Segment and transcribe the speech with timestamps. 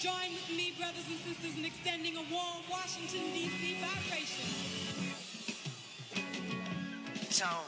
[0.00, 3.76] Join with me, brothers and sisters, in extending a warm Washington, D.C.
[3.82, 4.46] vibration.
[7.28, 7.66] Tone.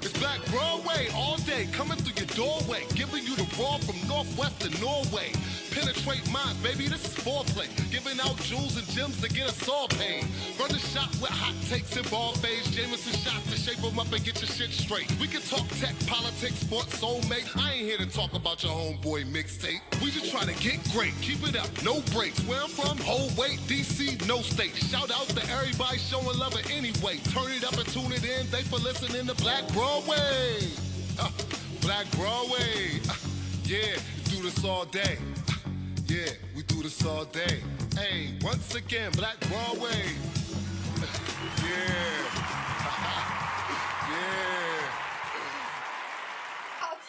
[0.00, 4.60] It's Black Broadway all day, coming through your doorway, giving you the raw from Northwest
[4.60, 5.32] to Norway.
[5.76, 7.68] Penetrate minds, baby, this is foreplay.
[7.90, 10.24] Giving out jewels and gems to get us all paid.
[10.58, 12.74] Run the shop with hot takes and ball fades.
[12.74, 15.04] Jameson shots to shape them up and get your shit straight.
[15.20, 17.44] We can talk tech, politics, sports, soulmate.
[17.60, 19.80] I ain't here to talk about your homeboy mixtape.
[20.02, 22.40] We just trying to get great, keep it up, no breaks.
[22.48, 24.74] Where I'm from, whole weight, DC, no state.
[24.76, 27.18] Shout out to everybody showing love it anyway.
[27.36, 28.46] Turn it up and tune it in.
[28.46, 30.72] Thanks for listening to Black Broadway.
[31.20, 31.28] Uh,
[31.82, 32.96] Black Broadway.
[33.10, 33.14] Uh,
[33.64, 35.18] yeah, do this all day.
[36.08, 37.60] Yeah, we do this all day.
[37.96, 39.90] Hey, once again, Black Broadway.
[41.64, 42.26] yeah.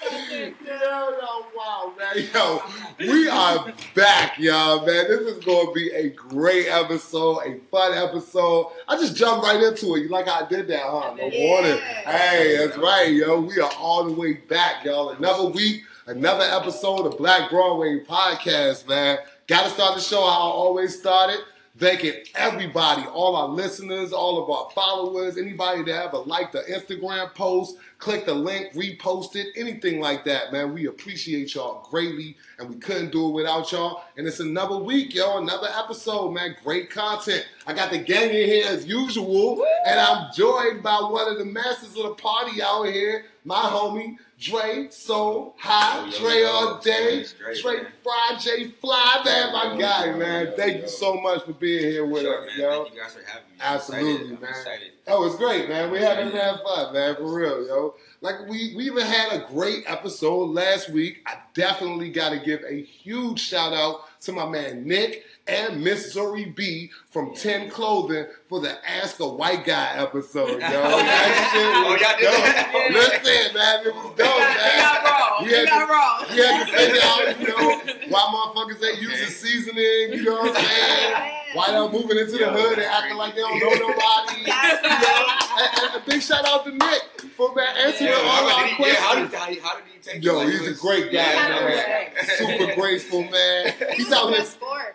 [0.31, 0.49] yeah.
[0.65, 2.27] Yo, yo, wow, man.
[2.33, 2.63] Yo,
[2.97, 5.05] we are back, y'all, man.
[5.07, 8.71] This is going to be a great episode, a fun episode.
[8.87, 10.01] I just jumped right into it.
[10.01, 11.13] You like how I did that, huh?
[11.13, 11.77] No warning.
[11.77, 13.41] Hey, that's right, yo.
[13.41, 15.09] We are all the way back, y'all.
[15.09, 19.17] Another week, another episode of Black Broadway Podcast, man.
[19.45, 21.39] Got to start the show how I always started.
[21.77, 27.35] Thanking everybody, all our listeners, all of our followers, anybody that ever liked the Instagram
[27.35, 30.73] post, click the link, repost it, anything like that, man.
[30.73, 34.05] We appreciate y'all greatly, and we couldn't do it without y'all.
[34.17, 36.55] And it's another week, yo, another episode, man.
[36.63, 37.45] Great content.
[37.67, 41.45] I got the gang in here as usual, and I'm joined by one of the
[41.45, 47.25] masters of the party out here, my homie, Dre So High, oh, Dre all day,
[47.61, 47.79] Dre.
[48.03, 50.53] Fry, J Fly, man, my Yo, guy, man.
[50.55, 50.81] Thank yo.
[50.81, 52.59] you so much for being here with Sure, us, man.
[52.59, 52.83] yo.
[52.83, 53.57] Thank you guys for having me.
[53.59, 54.49] Absolutely, man.
[54.49, 54.91] Excited.
[55.07, 55.89] Oh, it's great, man.
[55.89, 57.95] We having had fun, man, for real, yo.
[58.21, 61.21] Like we we even had a great episode last week.
[61.25, 66.15] I definitely got to give a huge shout out to my man Nick and Miss
[66.15, 70.57] Zuri B from Ten Clothing for the Ask a White Guy episode, yo.
[70.59, 72.43] That shit Oh, y'all did dope.
[72.43, 72.89] that?
[72.91, 74.75] Listen, man, it was dope, man.
[74.77, 75.45] You got wrong.
[75.45, 76.25] We had You got to- wrong.
[76.29, 80.57] We had to figure out, you know, why motherfuckers ain't using seasoning, you know what
[80.57, 81.33] I'm saying?
[81.57, 84.41] Why they're moving into the hood and acting like they don't know nobody.
[84.47, 85.27] You know?
[85.59, 88.67] And, and a big shout out to Nick for man, answering Yeah, all how our
[88.67, 89.31] did he, yeah, how questions.
[89.31, 92.25] did, how, did- how did he take Yo, he's a great guy, yeah, man.
[92.37, 93.73] Super graceful, man.
[93.95, 94.45] He's out here.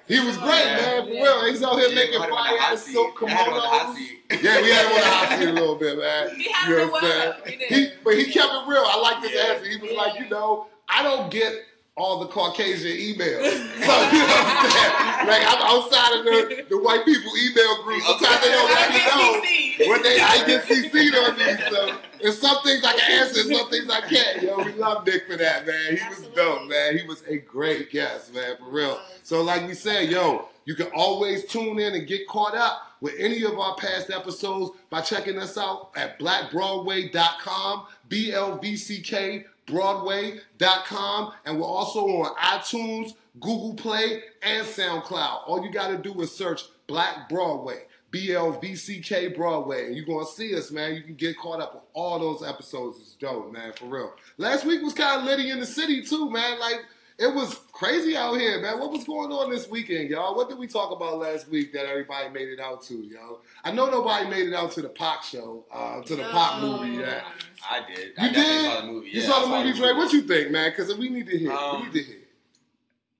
[0.08, 0.76] He was great, Yeah.
[0.76, 1.44] man, for real.
[1.46, 3.46] He's out here Yeah, making we had him fire the hot ass silk We had
[3.48, 3.96] him hot kimonos.
[3.96, 4.18] seat.
[4.42, 6.30] Yeah, we had him on the hot seat a little bit, man.
[6.36, 7.60] He had You know what I'm saying?
[7.68, 8.84] He but he kept it real.
[8.86, 9.52] I like this Yeah.
[9.52, 9.68] answer.
[9.68, 11.52] He was like, you know, I don't get
[11.96, 13.68] all the Caucasian emails.
[13.82, 15.28] So, you know what I'm saying?
[15.28, 18.00] Like, I'm outside of the, the white people email group.
[18.02, 21.68] Sometimes they don't let me know what they, I get CC'd on these.
[21.68, 24.42] So, there's some things I can answer, some things I can't.
[24.42, 25.96] Yo, we love Nick for that, man.
[25.96, 26.96] He was dope, man.
[26.96, 29.00] He was a great guest, man, for real.
[29.24, 33.14] So, like we said, yo, you can always tune in and get caught up with
[33.18, 39.00] any of our past episodes by checking us out at blackbroadway.com, B L V C
[39.00, 45.42] K Broadway.com, and we're also on iTunes, Google Play, and SoundCloud.
[45.46, 49.86] All you got to do is search Black Broadway, B L V C K Broadway,
[49.86, 50.94] and you're going to see us, man.
[50.94, 52.98] You can get caught up with all those episodes.
[52.98, 54.12] It's dope, man, for real.
[54.36, 56.58] Last week was kind of litty in the city, too, man.
[56.58, 56.80] Like,
[57.18, 58.78] it was crazy out here, man.
[58.78, 60.36] What was going on this weekend, y'all?
[60.36, 63.40] What did we talk about last week that everybody made it out to, y'all?
[63.64, 66.98] I know nobody made it out to the Pac show, uh, to the Pac movie.
[66.98, 67.22] Yeah.
[67.68, 67.98] I did.
[67.98, 68.64] You I did?
[68.72, 69.08] saw the movie.
[69.10, 69.92] You saw I the movie, Dre.
[69.94, 70.70] What you think, man?
[70.70, 71.50] Because we need to hear.
[71.50, 72.16] we Um, need to hear.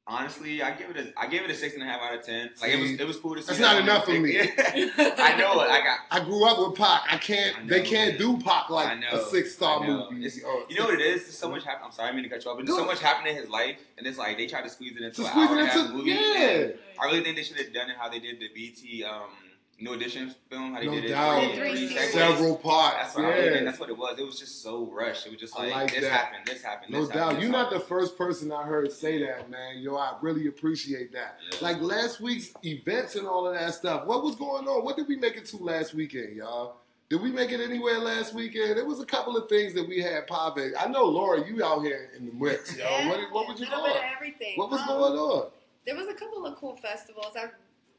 [0.05, 2.27] Honestly, I give it a I gave it a six and a half out of
[2.27, 2.51] ten.
[2.61, 3.47] Like it was it was cool to see.
[3.47, 4.37] that's that not enough for me.
[4.41, 5.71] I know it.
[5.71, 7.03] I got I grew up with Pac.
[7.09, 7.57] I can't.
[7.57, 8.37] I know, they can't man.
[8.39, 10.27] do Pac like I know, a six star movie.
[10.27, 11.23] It's- or You know what it is?
[11.23, 11.85] There's so much happened.
[11.87, 13.49] I'm sorry, I mean to cut you off, but there's so much happened in his
[13.49, 15.61] life, and it's like they tried to squeeze it into To an squeeze hour it
[15.61, 16.11] and a half movie.
[16.11, 16.69] yeah.
[17.01, 19.29] I really think they should have done it how they did the BET um,
[19.83, 20.75] New Edition film.
[20.75, 21.43] How they No did doubt.
[21.43, 21.57] it.
[21.57, 22.11] Three segues.
[22.13, 22.97] Several parts.
[22.99, 24.19] That's what I really That's what it was.
[24.19, 25.27] It was just so rushed.
[25.27, 26.11] It was just like, like this that.
[26.13, 27.19] happened, this happened, No this doubt.
[27.19, 27.43] happened.
[27.43, 29.79] You're this not the first person I heard say that, man.
[29.79, 31.39] Yo, I really appreciate that.
[31.51, 31.59] Yeah.
[31.61, 34.07] Like last week's events and all of that stuff.
[34.07, 34.85] What was going on?
[34.85, 36.77] What did we make it to last weekend, y'all?
[37.11, 38.77] Did we make it anywhere last weekend?
[38.79, 40.73] There was a couple of things that we had popping.
[40.79, 42.85] I know, Laura, you out here in the mix, yo.
[42.85, 43.93] Yeah, what, what was you a doing?
[44.17, 44.53] everything.
[44.57, 45.51] What was Um, going on?
[45.85, 47.33] There was a couple of cool festivals.
[47.37, 47.49] I,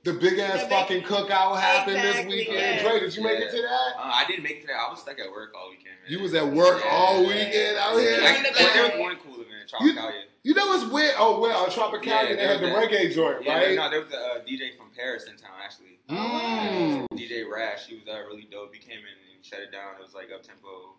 [0.03, 2.57] The big ass The big- fucking cookout happened this weekend.
[2.57, 2.81] yeah.
[2.83, 3.95] Dre, did you make it to that?
[3.97, 4.75] Uh, I didn't make it to that.
[4.87, 5.95] I was stuck at work all weekend.
[6.03, 6.11] Man.
[6.11, 6.91] You was at work Yeah.
[6.91, 8.19] all weekend out here.
[8.19, 8.31] Yeah.
[8.31, 10.23] Like, like, there was one cool event, You- Tropicalia.
[10.43, 11.13] You know what's weird?
[11.17, 13.75] Oh, well, on Tropicalia, Yeah, they had the there was reggae joint, Yeah, right?
[13.77, 15.99] no, there was a uh, DJ from Paris in town actually.
[16.09, 17.07] Mm.
[17.13, 17.87] DJ DJ Rash.
[17.87, 18.73] He was uh, really dope.
[18.75, 19.95] He came in and shut it down.
[19.97, 20.95] It was like up tempo.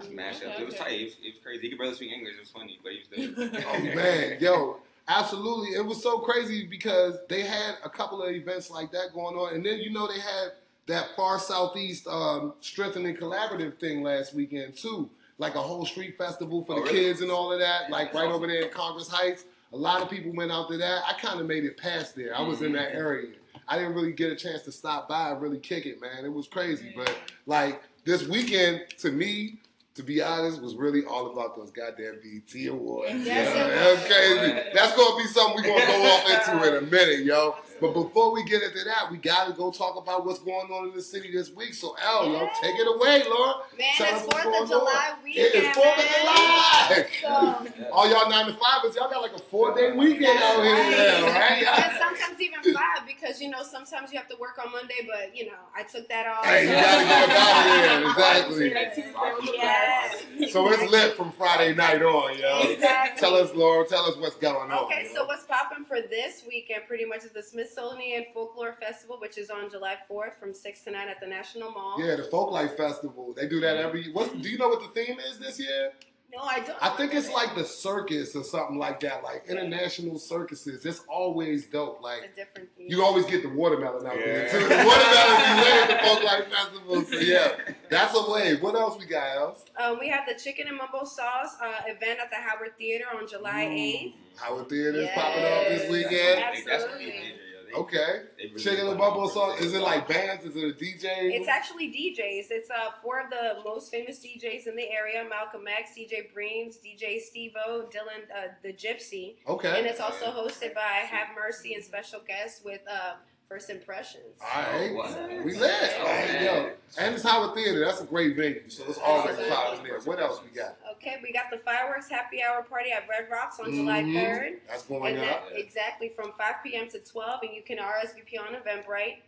[0.00, 0.58] Smash up.
[0.58, 0.98] It was tight.
[1.00, 1.62] It was, it was crazy.
[1.62, 2.34] He could barely speak English.
[2.34, 3.64] It was funny, but he was dope.
[3.68, 4.78] Oh man, yo,
[5.08, 5.70] absolutely.
[5.76, 9.54] It was so crazy because they had a couple of events like that going on,
[9.54, 10.52] and then you know they had
[10.86, 16.64] that far southeast um, strengthening collaborative thing last weekend too, like a whole street festival
[16.64, 17.04] for Oh, the really?
[17.04, 19.44] kids and all of that, like right over there in Congress Heights.
[19.74, 21.02] A lot of people went out to that.
[21.06, 22.34] I kind of made it past there.
[22.34, 22.98] I was in that Mm-hmm.
[22.98, 23.28] area.
[23.70, 26.24] I didn't really get a chance to stop by and really kick it, man.
[26.24, 27.14] It was crazy, but
[27.46, 29.58] like this weekend to me.
[29.98, 33.10] To be honest, was really all about those goddamn BET awards.
[33.14, 34.70] Yes, yeah, that's crazy.
[34.72, 37.56] That's gonna be something we're gonna go off into in a minute, yo.
[37.80, 40.94] But before we get into that, we gotta go talk about what's going on in
[40.94, 41.74] the city this week.
[41.74, 43.54] So, Al, yo, take it away, Laura.
[43.78, 45.24] Man, Tell it's Fourth of July on.
[45.24, 45.46] weekend.
[45.46, 46.04] It is Fourth of.
[46.20, 47.06] July.
[47.22, 50.74] So, All y'all nine to fivers, y'all got like a four day weekend out here
[50.76, 51.64] now, right?
[51.66, 55.36] and sometimes even five because you know sometimes you have to work on Monday, but
[55.36, 56.44] you know I took that off.
[56.44, 59.52] Hey, you gotta go about it, exactly.
[59.54, 60.52] Yes.
[60.52, 62.70] So it's lit from Friday night on, yo.
[62.70, 63.20] Exactly.
[63.20, 64.84] Tell us, Laura, tell us what's going on.
[64.84, 65.14] Okay, yo.
[65.14, 67.42] so what's popping for this weekend pretty much is the
[67.72, 71.70] Smithsonian Folklore Festival, which is on July 4th from 6 to 9 at the National
[71.70, 71.96] Mall.
[72.04, 73.32] Yeah, the Folklife Festival.
[73.36, 74.10] They do that every.
[74.12, 75.92] What do you know what the theme is this year?
[76.30, 76.76] No, I don't.
[76.82, 80.84] I think it's like the circus or something like that, like international circuses.
[80.84, 82.00] It's always dope.
[82.00, 82.86] a Like different theme.
[82.90, 84.52] you always get the watermelon out there Yeah.
[84.52, 84.58] too.
[84.58, 87.02] The watermelon be lit at the Folklife Festival.
[87.06, 87.52] So yeah,
[87.90, 88.60] that's a wave.
[88.62, 89.64] What else we got else?
[89.82, 93.26] Um, we have the Chicken and Mumbo Sauce uh, event at the Howard Theater on
[93.26, 94.14] July 8th.
[94.36, 95.14] Howard Theater is Yes.
[95.18, 96.12] popping off this That's weekend.
[96.12, 97.32] what they- that's what they Absolutely.
[97.68, 97.82] Did, yo.
[97.82, 98.22] They- Okay.
[98.36, 99.58] they really Chicken and bubble on sauce.
[99.58, 100.44] for Is it like bands?
[100.44, 101.04] Is it a DJ?
[101.34, 102.46] It's actually DJs.
[102.50, 106.76] It's uh, four of the most famous DJs in the area: Malcolm X, DJ Breams,
[106.84, 109.78] DJ Steve-O, Dylan uh, the Gypsy, Okay.
[109.78, 113.14] and it's also hosted by Have Mercy and special guests with uh,
[113.48, 114.38] First Impressions.
[114.42, 114.94] All right.
[114.94, 115.44] What?
[115.44, 115.72] We lit.
[116.00, 116.70] Oh, yo.
[116.98, 117.80] And it's Howard Theater.
[117.82, 118.68] That's a great venue.
[118.68, 119.54] So it's always Absolutely.
[119.56, 120.00] popping there.
[120.00, 120.76] What else we got?
[120.96, 124.14] Okay, we got the fireworks happy hour party at Red Rocks on July Mhm.
[124.14, 124.60] 3rd.
[124.68, 125.48] That's going And up.
[125.48, 126.88] that, exactly from 5 p.m.
[126.90, 129.18] to 12, and you can RSVP on Eventbrite.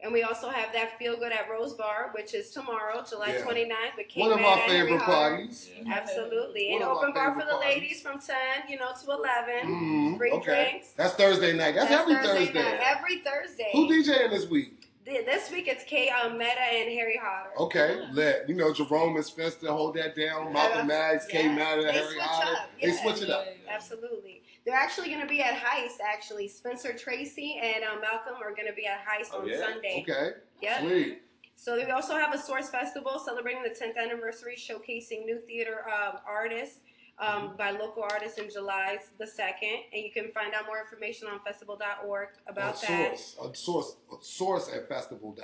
[0.00, 3.40] And we also have that Feel Good at Rose Bar, which is tomorrow, July Yeah.
[3.44, 5.32] 29th, with Kate One of Mann our and Henry favorite Hart.
[5.32, 5.70] parties.
[5.90, 6.66] Absolutely.
[6.72, 7.74] One And of our open bar for favorite the parties.
[7.82, 8.36] ladies from 10,
[8.68, 9.66] you know, to 11.
[9.66, 10.18] Mhm.
[10.18, 10.68] Free Okay.
[10.70, 10.88] drinks.
[10.96, 11.74] That's Thursday night.
[11.76, 12.52] That's, every Thursday.
[12.62, 12.80] night.
[12.82, 13.70] Every Thursday.
[13.72, 14.74] Who DJing this week?
[15.06, 17.50] Th- This week it's K um, Meta and Harry Hotter.
[17.58, 18.44] Okay, lit.
[18.48, 20.52] You know, Jerome and Spencer hold that down.
[20.52, 21.52] Malcolm Mags, K Yeah.
[21.52, 22.52] Matter, They Harry switch Hodder.
[22.56, 22.70] up.
[22.82, 23.02] They Yeah.
[23.02, 23.46] switch it up.
[23.68, 24.42] Absolutely.
[24.66, 26.48] They're actually going to be at Heist, actually.
[26.48, 29.60] Spencer Tracy and uh, Malcolm are going to be at Heist Oh, on yeah?
[29.60, 30.04] Sunday.
[30.08, 30.30] Okay,
[30.60, 30.80] Yep.
[30.80, 31.22] sweet.
[31.54, 36.18] So we also have a Source Festival celebrating the 10th anniversary, showcasing new theater um,
[36.28, 36.80] artists
[37.18, 39.78] um, by local artists in July the 2nd.
[39.92, 43.18] And you can find out more information on festival.org about on that.
[43.18, 45.38] Source, on Source, on Source at festival.org,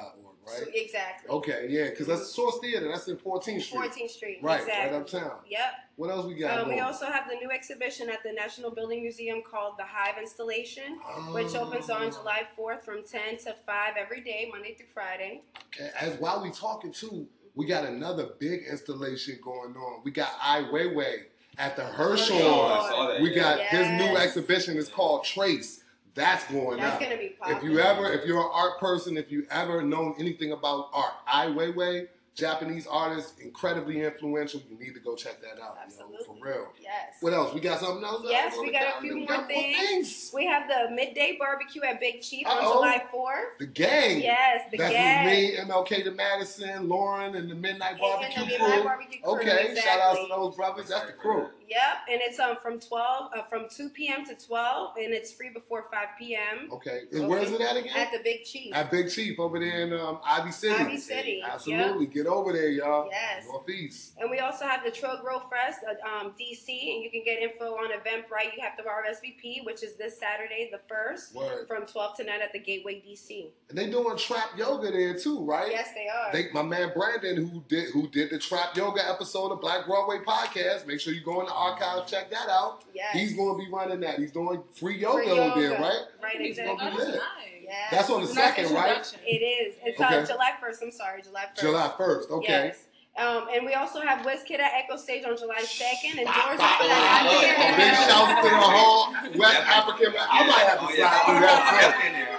[0.47, 0.69] So- right?
[0.75, 1.31] exactly.
[1.31, 2.89] Okay, yeah, because that's Source Theater.
[2.89, 3.79] That's in 14th Street.
[3.81, 4.39] 14th Street.
[4.43, 4.93] Right, exactly.
[4.93, 5.41] right uptown.
[5.49, 5.61] Yep.
[5.97, 6.59] What else we got?
[6.61, 10.19] Um, we also have the new exhibition at the National Building Museum called The Hive
[10.19, 10.99] Installation,
[11.33, 12.11] which opens on Oh.
[12.11, 15.43] July 4th from 10 to 5 every day, Monday through Friday.
[15.75, 20.03] Okay, As while we talking too, we got another big installation going on.
[20.05, 21.25] We got Ai Weiwei
[21.59, 22.41] at the Hirshhorn.
[22.41, 23.43] Oh, I saw that, We yeah.
[23.43, 25.83] got his new exhibition is called Trace.
[26.15, 27.01] That's going That's up.
[27.01, 27.57] going to be popping.
[27.57, 31.15] If you ever, if you're an art person, if you ever known anything about art,
[31.27, 34.63] Ai Weiwei, Japanese artist, incredibly influential.
[34.71, 35.77] You need to go check that out.
[35.91, 36.69] You know, for real.
[36.81, 37.17] Yes.
[37.21, 37.53] What else?
[37.53, 38.23] We got something else?
[38.25, 40.31] Yes, we got a few more got things.
[40.33, 42.73] We have the midday barbecue at Big Chief on Uh-oh.
[42.73, 43.59] July 4th.
[43.59, 44.23] The gang.
[44.23, 45.25] Yes, the That's gang.
[45.27, 48.83] with me, MLK to Madison, Lauren, and the Midnight And Barbecue the Midnight crew.
[48.85, 49.81] Barbecue crew, Okay, exactly.
[49.83, 50.89] shout out to those brothers.
[50.89, 51.49] That's the crew.
[51.73, 54.27] Yep, and it's um from 12 uh, from 2 p.m.
[54.27, 56.69] to 12, and it's free before 5 p.m.
[56.71, 57.97] Okay, and where is it at again?
[57.97, 58.75] at the Big Chief.
[58.75, 60.75] At Big Chief over there in um, Ivy City.
[60.75, 61.43] Ivy City.
[61.45, 63.09] Absolutely, get over there, y'all.
[63.11, 63.45] Yes.
[63.47, 64.13] Northeast.
[64.19, 67.41] And we also have the Trail Grow Fest at um, DC, and you can get
[67.41, 68.55] info on Eventbrite.
[68.55, 71.69] You have to RSVP, which is this Saturday, the 1st, Word.
[71.69, 73.47] from 12 to 9 at the Gateway DC.
[73.69, 75.71] And they doing trap yoga there too, right?
[75.71, 76.33] Yes, they are.
[76.33, 80.19] They, my man Brandon, who did who did the trap yoga episode of Black Broadway
[80.27, 80.87] podcast.
[80.87, 82.83] Make sure you go in the archives, check that out.
[82.95, 83.15] yes.
[83.15, 84.19] He's going to be running that.
[84.19, 86.01] He's doing free yoga, Free over there, right?
[86.23, 87.05] Right, He's gonna exactly.
[87.07, 87.21] be lit.
[87.65, 87.89] Yes.
[87.91, 89.17] That's on the Nice second, right?
[89.25, 89.77] It is.
[89.85, 90.19] It's Okay.
[90.19, 90.83] uh, July 1st.
[90.83, 91.61] I'm sorry, July 1st.
[91.61, 92.31] July first.
[92.31, 92.67] Okay.
[92.75, 92.85] Yes.
[93.17, 96.17] Um, and we also have WizKid at Echo Stage on July 2nd.
[96.19, 97.25] And Bop, doors open at bop.
[97.25, 97.77] 9 p.m.
[97.77, 100.13] big shout out to the whole West African.
[100.13, 100.27] man.
[100.31, 101.21] I might have to Oh, slide yeah.
[101.25, 102.33] through that in there.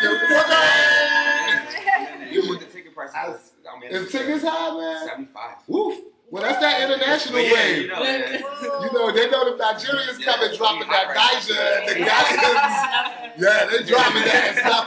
[0.00, 0.14] Too.
[0.14, 1.70] in there.
[1.70, 2.44] See, Killer.
[2.44, 3.10] You with the ticket price?
[3.16, 5.06] I was- I mean, Is tickets high, man?
[5.08, 5.56] Seventy-five.
[5.68, 5.96] Woof.
[6.30, 7.82] Well, that's that international yeah, wave.
[7.82, 8.32] you know, man.
[8.32, 13.16] You know, they know the Nigerians coming dropping that Niger and the Ghanaians.
[13.38, 14.86] Yeah, they dropping that and stuff.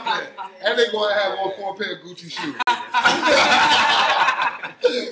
[0.64, 2.54] And they going to have on four pair of Gucci shoes.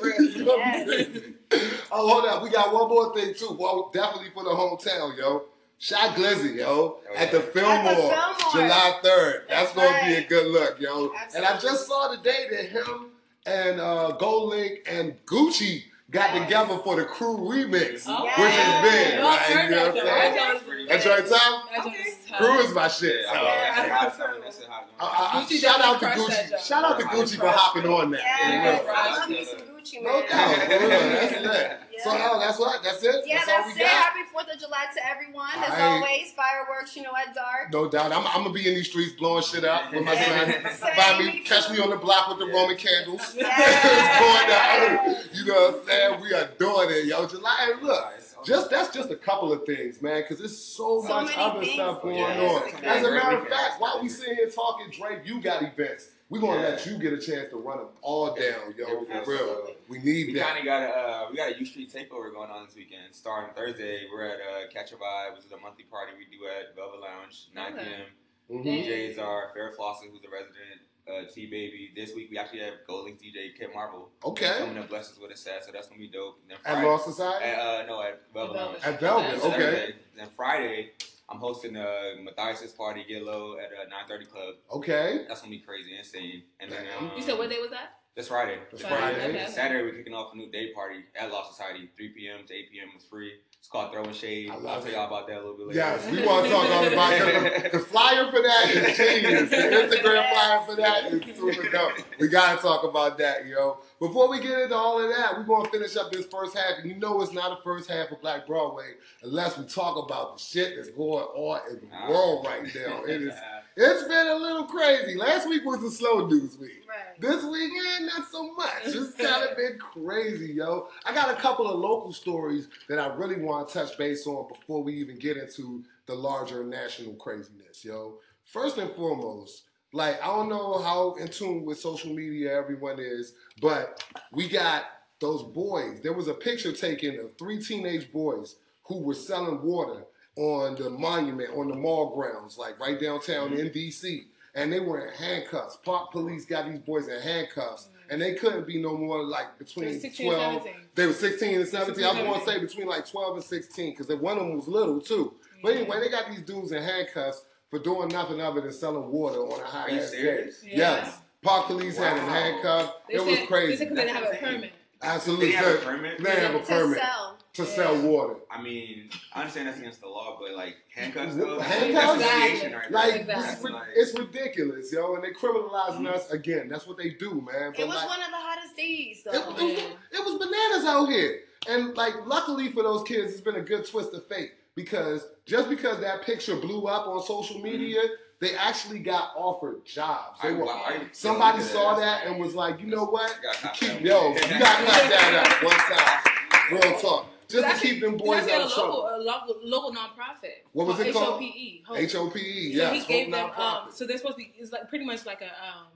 [1.90, 2.42] oh, hold up.
[2.42, 3.56] We got one more thing too.
[3.58, 5.44] Well, definitely for the hometown, yo.
[5.78, 7.44] Shy Glizzy, yo, Oh, at the yeah.
[7.52, 8.68] Fillmore, At the Fillmore.
[8.68, 9.48] July 3rd.
[9.48, 11.12] That's, That's going to be a good look, yo.
[11.34, 13.06] And I just saw today that him
[13.46, 15.82] and uh, GoldLink and Gucci
[16.12, 18.85] got together for the crew remix, Oh, which yeah.
[18.85, 19.40] is big, No, right?
[19.40, 20.87] I've You know what I'm saying?
[20.88, 21.19] That's good.
[21.19, 21.62] your time?
[21.73, 22.38] That joint is tough.
[22.38, 23.16] Crew is my shit.
[23.25, 23.35] Yeah, so.
[23.35, 23.40] Yeah.
[23.42, 24.35] love that hot summer.
[24.45, 25.11] That's a hot one.
[25.11, 26.66] I- I- I- shout out to definitely crushed that Gucci.
[26.69, 28.21] Shout out to Gucci for hopping on that.
[28.21, 30.10] Yes, for real.
[30.10, 30.22] I love Gucci, man.
[30.22, 30.88] No doubt, for real.
[30.90, 31.78] That's lit.
[32.02, 32.28] So, Yeah.
[32.32, 32.82] oh, that's what?
[32.82, 33.22] That's it?
[33.26, 33.84] Yeah, all that's we it.
[33.84, 33.90] got?
[33.90, 35.50] Happy Fourth of July to everyone.
[35.56, 35.80] As Aight.
[35.92, 37.70] always, fireworks, you know, at dark.
[37.72, 38.10] No doubt.
[38.10, 40.52] I'm, I'm gonna be in these streets blowing shit out with my son.
[40.96, 42.60] Find me, me catch me on the block with the Yeah.
[42.60, 43.34] Roman candles.
[43.36, 45.04] Yes.
[45.04, 45.24] going down.
[45.34, 46.20] You know what I'm saying?
[46.22, 47.26] We are doing it, yo.
[47.28, 47.74] July.
[47.80, 48.04] Look,
[48.44, 51.74] just that's just a couple of things, man, because there's so, So much other things.
[51.74, 52.84] stuff going Yeah, on.
[52.84, 56.08] As a matter of fact, while we sitting here talking, Drake, you got events.
[56.32, 56.68] We're gonna Yeah.
[56.70, 59.04] let you get a chance to run them all down, yo.
[59.06, 59.74] Yeah, For real.
[59.86, 60.46] We need We that.
[60.46, 63.14] kind of got a uh, we got a U Street takeover going on this weekend.
[63.14, 66.46] Starting Thursday, we're at uh, Catch a Vibe, which is a monthly party we do
[66.46, 67.84] at Velvet Lounge, 9 Okay.
[67.84, 68.64] p.m.
[68.64, 68.64] Mhm.
[68.64, 71.92] DJs are Fair Flosser, who's a resident, uh, T Baby.
[71.94, 74.56] This week we actually have Golding DJ Kid Marvel Okay.
[74.56, 76.38] coming to bless us with a set, so that's gonna be dope.
[76.40, 77.44] And then At Friday, Law Society?
[77.44, 78.56] at, uh, no, at Velvet Velvet.
[78.56, 78.84] Lounge.
[78.84, 79.46] At Velvet, Okay.
[79.48, 79.58] okay.
[79.74, 79.94] Saturday.
[80.16, 80.92] Then Friday,
[81.32, 84.54] I'm hosting a Matthias' party, Get Low, at uh, 9:30 Club.
[84.70, 85.24] Okay.
[85.26, 86.42] That's gonna be crazy, insane.
[86.60, 88.00] And then um, You said what day was that?
[88.14, 88.58] This Friday.
[88.70, 89.30] This Friday.
[89.30, 89.46] Okay.
[89.50, 92.46] Saturday, we're kicking off a new day party at Law Society, 3 p.m.
[92.46, 92.88] to 8 p.m.
[92.94, 93.32] It's free.
[93.62, 94.50] It's called Throwing Shade.
[94.50, 95.78] I'll tell y'all about that a little bit later.
[95.78, 97.71] Yes, we want to talk all about that.
[97.71, 99.50] The, flyer for that is genius.
[99.50, 101.92] The Instagram flyer for that is super dope.
[102.19, 103.78] We got to talk about that, yo.
[104.00, 106.81] Before we get into all of that, we're going to finish up this first half.
[106.81, 110.38] And you know it's not a first half of Black Broadway unless we talk about
[110.38, 113.04] the shit that's going on in the world right now.
[113.04, 113.35] It is,
[113.76, 115.16] it's been a little crazy.
[115.16, 116.84] Last week was a slow news week.
[116.88, 117.20] Right.
[117.20, 118.82] This weekend, not so much.
[118.84, 120.88] It's kind of been crazy, yo.
[121.04, 124.48] I got a couple of local stories that I really want to touch base on
[124.48, 128.18] before we even get into the larger national craziness, yo.
[128.44, 129.62] First and foremost,
[129.92, 134.84] like I don't know how in tune with social media everyone is, but we got
[135.20, 136.00] those boys.
[136.00, 140.04] There was a picture taken of three teenage boys who were selling water
[140.36, 143.58] on the monument, on the mall grounds, like right downtown mm-hmm.
[143.58, 144.24] in DC.
[144.54, 145.76] And they were in handcuffs.
[145.76, 147.84] Park police got these boys in handcuffs.
[147.84, 148.12] Mm-hmm.
[148.12, 150.66] And they couldn't be no more like between 12.
[150.94, 152.04] They were 16 and 17.
[152.04, 154.56] I was 16, going to say between like 12 and 16 because one of them
[154.56, 155.34] was little too.
[155.62, 155.82] But mm-hmm.
[155.82, 159.60] anyway, they got these dudes in handcuffs for doing nothing other than selling water on
[159.60, 160.48] a high Are you ass day.
[160.64, 160.76] Yeah.
[160.76, 161.18] Yes.
[161.42, 162.32] Park police had him Wow.
[162.32, 163.08] handcuffed.
[163.08, 163.72] They it was crazy.
[163.72, 164.72] They said 'cause they didn't have a permit.
[165.00, 165.46] Absolutely.
[165.46, 166.22] They have a They permit?
[166.22, 167.38] They have a To permit sell.
[167.54, 167.68] To Yeah.
[167.68, 168.37] sell water.
[168.50, 172.18] I mean, I understand that's against the law, but like handcuffs though, Handcuffs?
[172.18, 173.21] that's litigation right Like there.
[173.21, 173.71] it's, Exactly.
[173.71, 176.06] ri- Like, it's ridiculous, yo, and they criminalizing mm-hmm.
[176.06, 176.68] us again.
[176.71, 177.75] That's what they do, man.
[177.76, 179.38] It was like, one of the hottest days, it, though.
[179.38, 179.82] it was,
[180.12, 183.87] it was bananas out here, and like luckily for those kids, it's been a good
[183.87, 187.64] twist of fate because just because that picture blew up on social mm-hmm.
[187.64, 188.00] media,
[188.40, 190.40] they actually got offered jobs.
[190.42, 193.30] They were, wow, I- somebody yeah, saw that and was like, you know what?
[193.62, 196.32] You Keep yo, you gotta cut that up one time.
[196.71, 199.09] Real talk, just to keep them boys out a of local, trouble.
[199.14, 200.62] a local, local nonprofit.
[200.73, 201.40] What was it called?
[201.42, 201.85] HOPE.
[201.87, 201.99] Hope.
[201.99, 202.92] H O P E, So yes.
[202.92, 203.50] he Hope gave them.
[203.56, 204.52] Um, so they're supposed to be.
[204.59, 205.87] It's like pretty much like a um.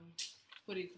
[0.65, 0.89] What do you?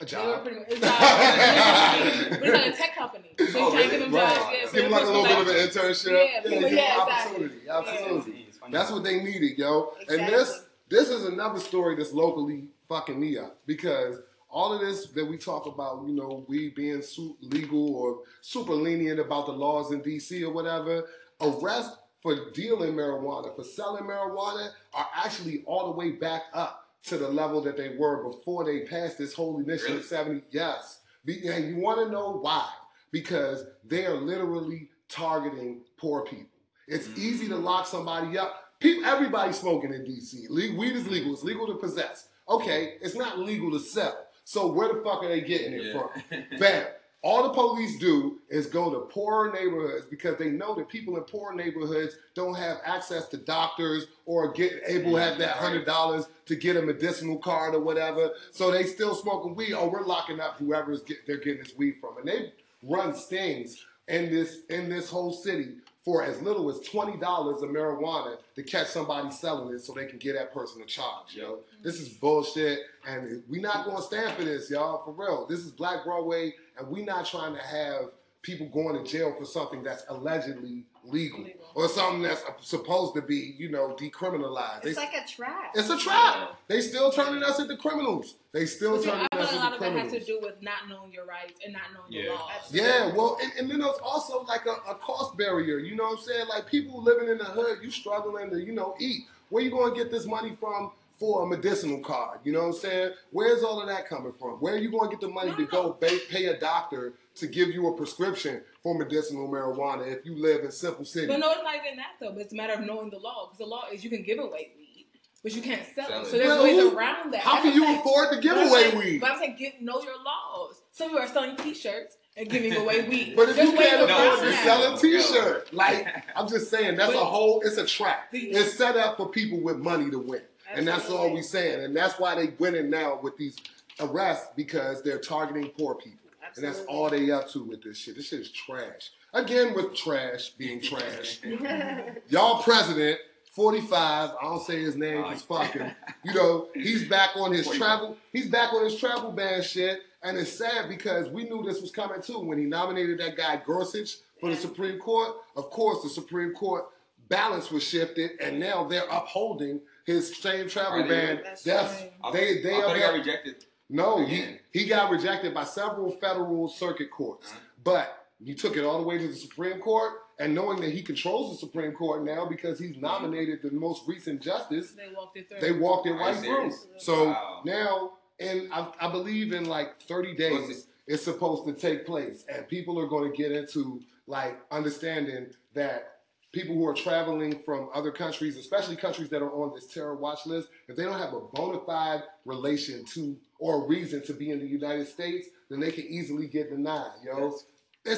[0.00, 0.42] a job.
[0.42, 0.90] pretty much, it's, like,
[2.40, 3.30] but it's like a tech company.
[3.38, 4.04] So he's Oh, trying to give really?
[4.10, 4.34] them Right.
[4.36, 4.50] jobs.
[4.52, 6.12] Yeah, so Give them like a little to bit be of an internship.
[6.12, 7.12] Yeah, give yeah, them exactly.
[7.44, 7.68] opportunity.
[7.70, 8.46] Absolutely.
[8.48, 8.58] It's.
[8.70, 9.92] That's what they needed, yo.
[10.08, 14.20] And this this is another story that's locally fucking me up because
[14.54, 18.72] all of this that we talk about, you know, we being su- legal or super
[18.72, 21.04] lenient about the laws in DC or whatever,
[21.40, 27.18] arrests for dealing marijuana, for selling marijuana, are actually all the way back up to
[27.18, 30.02] the level that they were before they passed this whole initiative Really?
[30.06, 30.42] 70.
[30.52, 31.00] Yes.
[31.24, 32.66] Be- And you want to know why?
[33.10, 36.46] Because they are literally targeting poor people.
[36.86, 37.18] It's Mm.
[37.18, 38.52] easy to lock somebody up.
[38.80, 40.46] People, everybody's smoking in DC.
[40.48, 41.32] Le- weed is legal.
[41.34, 42.28] It's legal to possess.
[42.48, 44.23] Okay, it's not legal to sell.
[44.44, 45.92] So where the fuck are they getting it Yeah.
[46.28, 46.44] from?
[46.58, 46.86] Bam.
[47.22, 51.22] All the police do is go to poorer neighborhoods because they know that people in
[51.22, 56.26] poor neighborhoods don't have access to doctors or get able to have that hundred dollars
[56.44, 58.32] to get a medicinal card or whatever.
[58.50, 59.72] So they still smoking weed.
[59.72, 63.82] Oh, we're locking up whoever's get, they're getting this weed from, and they run stings
[64.06, 68.62] in this in this whole city for as little as twenty dollars of marijuana to
[68.62, 71.34] catch somebody selling it, so they can get that person a charge.
[71.34, 75.02] Yo, this is bullshit, and we not gonna stand for this, y'all.
[75.04, 78.10] For real, this is Black Broadway, and we not trying to have
[78.42, 81.60] people going to jail for something that's allegedly legal, Legal.
[81.74, 84.84] or something that's supposed to be, you know, decriminalized.
[84.84, 85.72] It's They- like a trap.
[85.74, 86.58] it's a trap.
[86.68, 88.34] They still turning us into criminals.
[88.52, 90.26] They still See, I turning feel us like a into lot of it has criminals.
[90.26, 92.22] to do with not knowing your rights and not knowing Yeah.
[92.28, 92.50] the laws.
[92.72, 95.78] Yeah, well, and, and then there's also like a, a cost barrier.
[95.78, 96.48] You know what I'm saying?
[96.48, 99.26] Like people living in the hood, you struggling to, you know, eat.
[99.50, 102.40] Where you going to get this money from for a medicinal card?
[102.44, 103.12] You know what I'm saying?
[103.30, 104.54] Where's all of that coming from?
[104.60, 107.46] Where are you going to get the money to go pay, pay a doctor to
[107.46, 111.26] give you a prescription for medicinal marijuana if you live in Simple City?
[111.26, 112.32] But no, it's not even that though.
[112.32, 114.38] But it's a matter of knowing the law because the law is you can give
[114.38, 115.06] away weed,
[115.42, 116.22] but you can't sell Sell it.
[116.22, 116.30] it.
[116.30, 117.40] So there's Well, ways who- around that.
[117.42, 119.20] How can you afford to give away saying- weed?
[119.20, 120.82] But I'm saying, get, know your laws.
[120.92, 123.34] Some people are selling T-shirts and giving away weed.
[123.36, 126.06] But if There's you ways can't afford to sell a T-shirt, like
[126.36, 127.62] I'm just saying, that's a whole.
[127.64, 128.30] It's a trap.
[128.32, 130.42] The- It's set up for people with money to win,
[130.76, 131.36] and that's all Absolutely.
[131.36, 131.84] we saying.
[131.84, 133.56] And that's why they winning now with these
[134.00, 138.16] arrests because they're targeting poor people, and that's all they up to with this shit.
[138.16, 139.10] This shit is trash.
[139.32, 141.40] Again, with trash being trash.
[142.28, 143.18] Y'all president,
[143.50, 144.30] 45.
[144.30, 145.90] I don't say his name, just fucking.
[146.24, 148.16] You know, he's back on his travel.
[148.32, 151.90] He's back on his travel ban shit, and it's sad because we knew this was
[151.90, 155.36] coming too when he nominated that guy Gorsuch for the Supreme Court.
[155.56, 156.86] Of course, the Supreme Court
[157.28, 161.08] balance was shifted, and now they're upholding his same travel Are they?
[161.08, 161.40] ban.
[161.44, 163.64] That's That's they they I are got rejected.
[163.88, 164.58] no, he, Again.
[164.72, 167.50] he got rejected by several federal circuit courts.
[167.50, 167.60] Uh-huh.
[167.84, 171.02] But he took it all the way to the Supreme Court, and knowing that he
[171.02, 175.48] controls the Supreme Court now because he's nominated the most recent justice, They walked it
[175.48, 175.60] through.
[175.60, 176.72] they walked it right through.
[176.98, 177.62] So Wow.
[177.64, 182.44] now, and I, I believe in like 30 Was days, it's supposed to take place,
[182.48, 186.13] and people are going to get into like understanding that
[186.54, 190.46] people who are traveling from other countries, especially countries that are on this terror watch
[190.46, 194.60] list, if they don't have a bona fide relation to or reason to be in
[194.60, 197.10] the United States, then they can easily get denied.
[197.24, 197.64] Yo, That's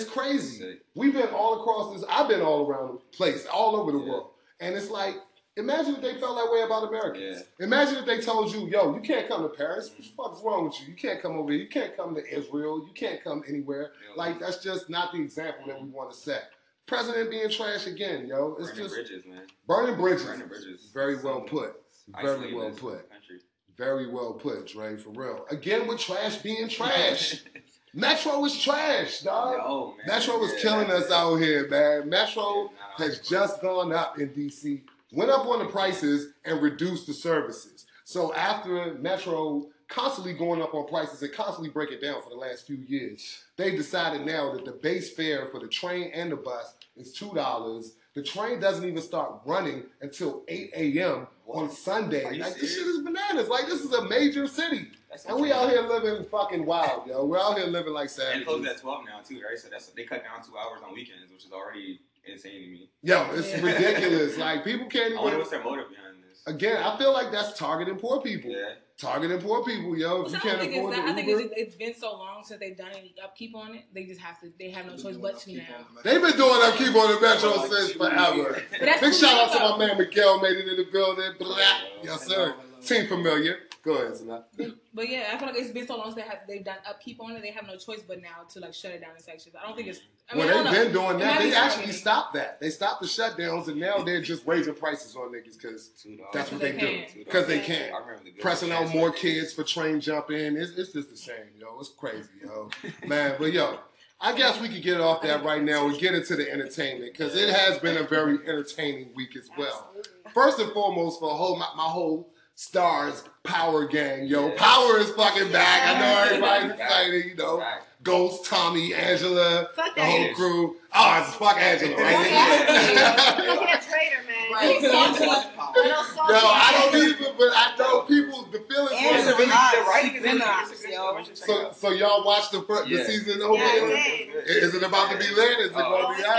[0.02, 0.58] it's crazy.
[0.58, 0.80] sick.
[0.94, 2.04] We've been all across this.
[2.08, 4.08] I've been all around the place, all over the Yeah.
[4.10, 5.14] world, and it's like.
[5.58, 7.42] Imagine if they felt that way about Americans.
[7.58, 7.64] Yeah.
[7.64, 9.88] Imagine if they told you, yo, you can't come to Paris.
[9.88, 10.88] What the fuck is wrong with you?
[10.88, 11.62] You can't come over here.
[11.62, 12.80] You can't come to Israel.
[12.86, 13.92] You can't come anywhere.
[14.16, 16.50] Like, that's just not the example that we want to set.
[16.86, 18.56] President being trash again, yo.
[18.60, 19.42] It's Burning just bridges, man.
[19.66, 20.24] burning bridges.
[20.24, 20.90] Burning bridges.
[20.94, 21.82] Very well put.
[22.22, 23.10] Very well put.
[23.10, 23.40] country.
[23.76, 25.44] Very well put, Dre, for real.
[25.50, 27.42] Again with trash being trash.
[27.94, 29.56] Metro is trash, dog.
[29.58, 29.94] Yo.
[30.06, 31.12] Metro is Yeah, killing us it.
[31.12, 32.08] out here, man.
[32.08, 37.06] Metro Yeah, has just gone up in DC, went up on the prices and reduced
[37.06, 37.86] the services.
[38.04, 42.66] So after Metro constantly going up on prices and constantly breaking down for the last
[42.66, 46.74] few years, they decided now that the base fare for the train and the bus
[46.96, 47.94] is two dollars.
[48.14, 51.26] The train doesn't even start running until 8 a.m.
[51.46, 51.72] on What?
[51.74, 52.24] Sunday.
[52.24, 53.48] Are you Like this shit is bananas.
[53.48, 54.88] Like this is a major city.
[55.28, 55.52] And we insane.
[55.52, 57.24] out here living fucking wild, yo.
[57.26, 58.76] We're out here living like And closed savages.
[58.78, 59.58] at twelve now too, right?
[59.58, 62.88] So that's they cut down two hours on weekends, which is already insane to me.
[63.02, 63.60] Yo, it's Yeah.
[63.62, 64.36] ridiculous.
[64.38, 65.38] Like people can't I wonder even.
[65.40, 66.42] what's their motive behind this.
[66.46, 68.50] Again, I feel like that's targeting poor people.
[68.50, 68.74] Yeah.
[68.98, 70.22] Targeting poor people, yo.
[70.22, 71.04] If So you I can't think afford that.
[71.04, 73.82] I the think it's, it's been so long since they've done any upkeep on it.
[73.92, 74.50] They just have to.
[74.58, 75.62] They have no choice but to now.
[76.02, 78.34] they've been doing upkeep on the Metro Like since forever.
[78.36, 78.62] years.
[78.70, 81.30] But that's Big shout out to my man Miguel, made it in the building.
[81.38, 81.58] Blah.
[82.02, 82.54] Yes, sir.
[82.84, 83.58] Team familiar.
[83.82, 84.44] Go ahead, Sanat.
[84.92, 87.20] But yeah, I feel like it's been so long since they have they've done upkeep
[87.22, 87.42] on it.
[87.42, 89.54] They have no choice but now to like shut it down in sections.
[89.60, 90.00] I don't think it's.
[90.28, 91.38] I mean, Well, they've been doing that.
[91.40, 91.92] They actually targeting.
[91.92, 92.58] stopped that.
[92.60, 95.90] They stopped the shutdowns, and now they're just raising prices on niggas because
[96.32, 97.18] that's what They they do.
[97.24, 97.62] Because they Yeah.
[97.64, 97.94] can.
[97.94, 100.56] I remember the pressing old out more kids for train jumping.
[100.56, 101.78] It's, it's just the same, yo.
[101.78, 102.70] It's crazy, yo.
[103.06, 103.78] Man, but yo,
[104.20, 107.36] I guess we could get off that right now and get into the entertainment because
[107.36, 109.90] it has been a very entertaining week as well.
[109.96, 110.32] Absolutely.
[110.34, 114.48] First and foremost, for whole my, my whole Starz power gang, yo.
[114.48, 114.54] Yeah.
[114.56, 115.82] Power is fucking back.
[115.86, 117.58] I know everybody's excited, you know.
[117.58, 117.80] Right.
[118.02, 120.10] Ghost, Tommy, Angela, Fuck the that.
[120.10, 120.76] whole crew.
[120.94, 121.96] Oh, it's fuck Angela.
[121.96, 123.36] Fuck Right?
[123.48, 124.52] Look at traitor, man.
[124.52, 124.76] Right.
[124.80, 125.20] He's salty.
[125.26, 127.10] Little Yo, salty I don't ass.
[127.20, 129.48] even, but I know people, the feelings Angela was big.
[129.48, 129.72] Knox.
[129.76, 131.22] The is Been in Knox, the yo.
[131.34, 133.04] So, so y'all watch the fir- the Yeah.
[133.04, 133.62] season over?
[133.62, 134.42] I there?
[134.64, 135.58] Is it about to be lit?
[135.60, 136.36] Is it Oh, Oh, going to it's be out?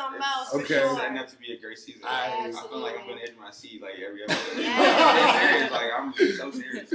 [0.00, 0.64] Gonna something else Okay.
[0.64, 0.96] for It's sure.
[0.98, 2.02] setting up to be a great season.
[2.04, 4.58] I- I feel like I'm gonna edge my seat like every episode.
[4.62, 4.74] Yeah.
[5.18, 6.90] I'm serious, like I'm so serious.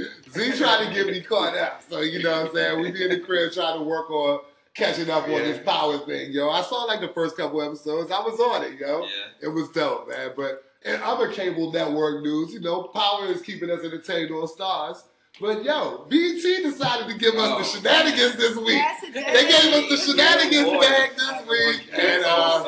[0.56, 1.82] Z trying to get me caught up.
[1.88, 2.80] So, you know what I'm saying?
[2.80, 4.40] We be in the crib trying to work on
[4.74, 6.50] catching up on this power thing, yo.
[6.50, 8.10] I saw like the first couple episodes.
[8.10, 9.02] I was on it, yo.
[9.02, 9.08] Yeah.
[9.42, 10.32] It was dope, man.
[10.36, 15.02] But in other cable network news, you know, Power is keeping us entertained on Starz.
[15.38, 17.58] But yo, BET decided to give us Oh.
[17.58, 18.68] the shenanigans this week.
[18.68, 19.12] Yes, They
[19.48, 20.80] gave us the shenanigans Boy.
[20.80, 21.88] bag this week.
[21.92, 22.64] And uh,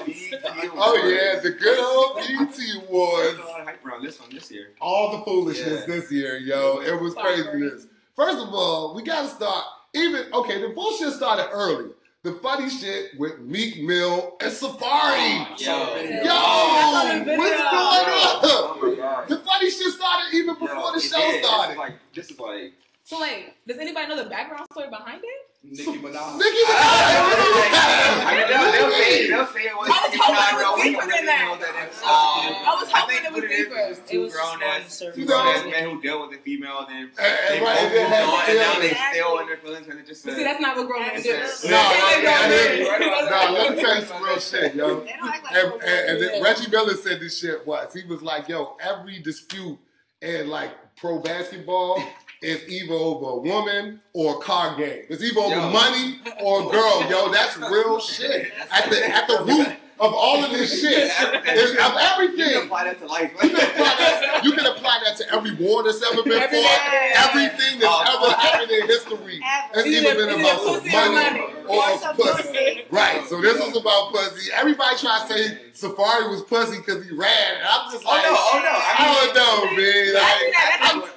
[0.77, 3.25] oh yeah, the good old BET Awards.
[3.25, 4.75] There's a lot of hype around this one this year.
[4.83, 5.95] all the foolishness Yeah.
[5.95, 6.81] this year, yo.
[6.81, 7.87] It was craziness.
[8.15, 11.91] First of all, we gotta start even okay, the bullshit started early.
[12.25, 14.77] the funny shit with Meek Mill and Safaree.
[14.83, 15.97] Oh, yo.
[16.25, 18.98] Yo, Oh, what's going on?
[19.29, 21.43] The funny shit started even before Yo, the show did.
[21.43, 21.77] This started.
[21.79, 22.73] like this is like
[23.09, 25.41] So like, does anybody know the background story behind it?
[25.65, 26.37] Nicki Minaj.
[26.39, 29.29] Nicki I mean, they'll, they'll say Minaj.
[29.33, 29.89] they'll say it was.
[29.89, 30.77] I was hoping it was.
[30.77, 31.41] We deeper don't than that.
[31.49, 33.81] know that it's, I um, was hoping it was what is, deeper.
[33.81, 36.85] is It two was grown ass, two grown ass men who dealt with a female,
[36.85, 39.09] and then And- and they both moved on, and now they feelings.
[39.17, 40.21] still in their feelings, and it just.
[40.29, 41.33] But see, that's not what grown men do.
[41.33, 42.89] No, a- no, They yeah, grown it is.
[42.93, 43.01] men.
[43.33, 45.01] No, let me tell you some real shit, yo.
[45.01, 46.29] They don't act like And, grown and, and men.
[46.29, 47.95] then Reggie Miller said this shit once.
[47.97, 49.81] He was like, yo, every dispute
[50.21, 51.97] in like pro basketball
[52.43, 55.03] is either over a woman or a car game.
[55.09, 55.71] It's either over Yo.
[55.71, 57.31] money or a girl, yo.
[57.33, 58.53] That's real shit.
[58.71, 59.69] At the at the root
[60.01, 61.11] of all of this shit.
[61.11, 63.33] Is, of You can apply that to life.
[63.43, 66.63] You can, apply that, you can apply that to every war that's ever been Every
[66.63, 67.13] fought, day.
[67.17, 68.23] everything that's Oh.
[68.29, 69.41] ever happened in history.
[69.43, 69.81] Ever.
[69.81, 71.41] It's Either- either been about some pussy or money money.
[71.67, 72.43] or Or pussy.
[72.43, 72.85] pussy.
[72.93, 74.53] Right, so this was about pussy.
[74.55, 77.57] Everybody try to say Safaree was pussy because he ran.
[77.59, 78.39] And I'm just oh, like, Oh no!
[78.55, 78.75] Oh no!
[78.79, 81.03] I don't know, man.
[81.03, 81.11] Like,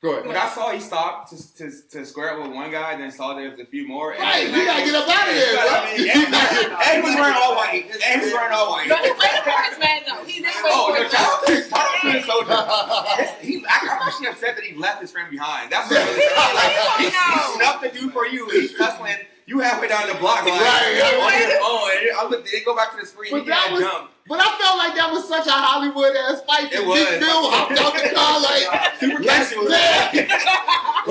[0.00, 0.36] That's- go When.
[0.36, 3.50] I saw he stopped to, to, to square up with one guy, then saw there
[3.50, 4.12] was a few more.
[4.12, 5.64] and- Right, you gotta get up out of there, bro.
[5.68, 7.84] I mean, You And he was wearing all white.
[7.90, 8.88] And he was wearing all white.
[8.88, 10.24] No, he waited for his man though.
[10.24, 11.34] He didn't oh, wait Oh, for no, his shout man.
[11.34, 13.32] out to shout out to the soldier.
[13.42, 15.70] He, I, I'm actually upset that he left his friend behind.
[15.72, 18.48] That's what really like, he, he snuffed the dude for you.
[18.50, 19.16] He's hustling.
[19.46, 21.48] You halfway down the block, like, Right, on right.
[21.48, 21.58] your.
[21.62, 23.32] Oh, and I looked, they go back to the screen.
[23.32, 24.12] But he that was- jumped.
[24.28, 26.68] But I felt like that was such a Hollywood ass fight.
[26.70, 27.18] It Big was.
[27.18, 28.64] Bill hopped out the car like,
[29.00, 29.68] Super let's casual.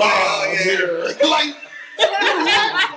[0.00, 1.10] Wow, yeah.
[1.18, 1.26] yeah.
[1.28, 1.54] Like,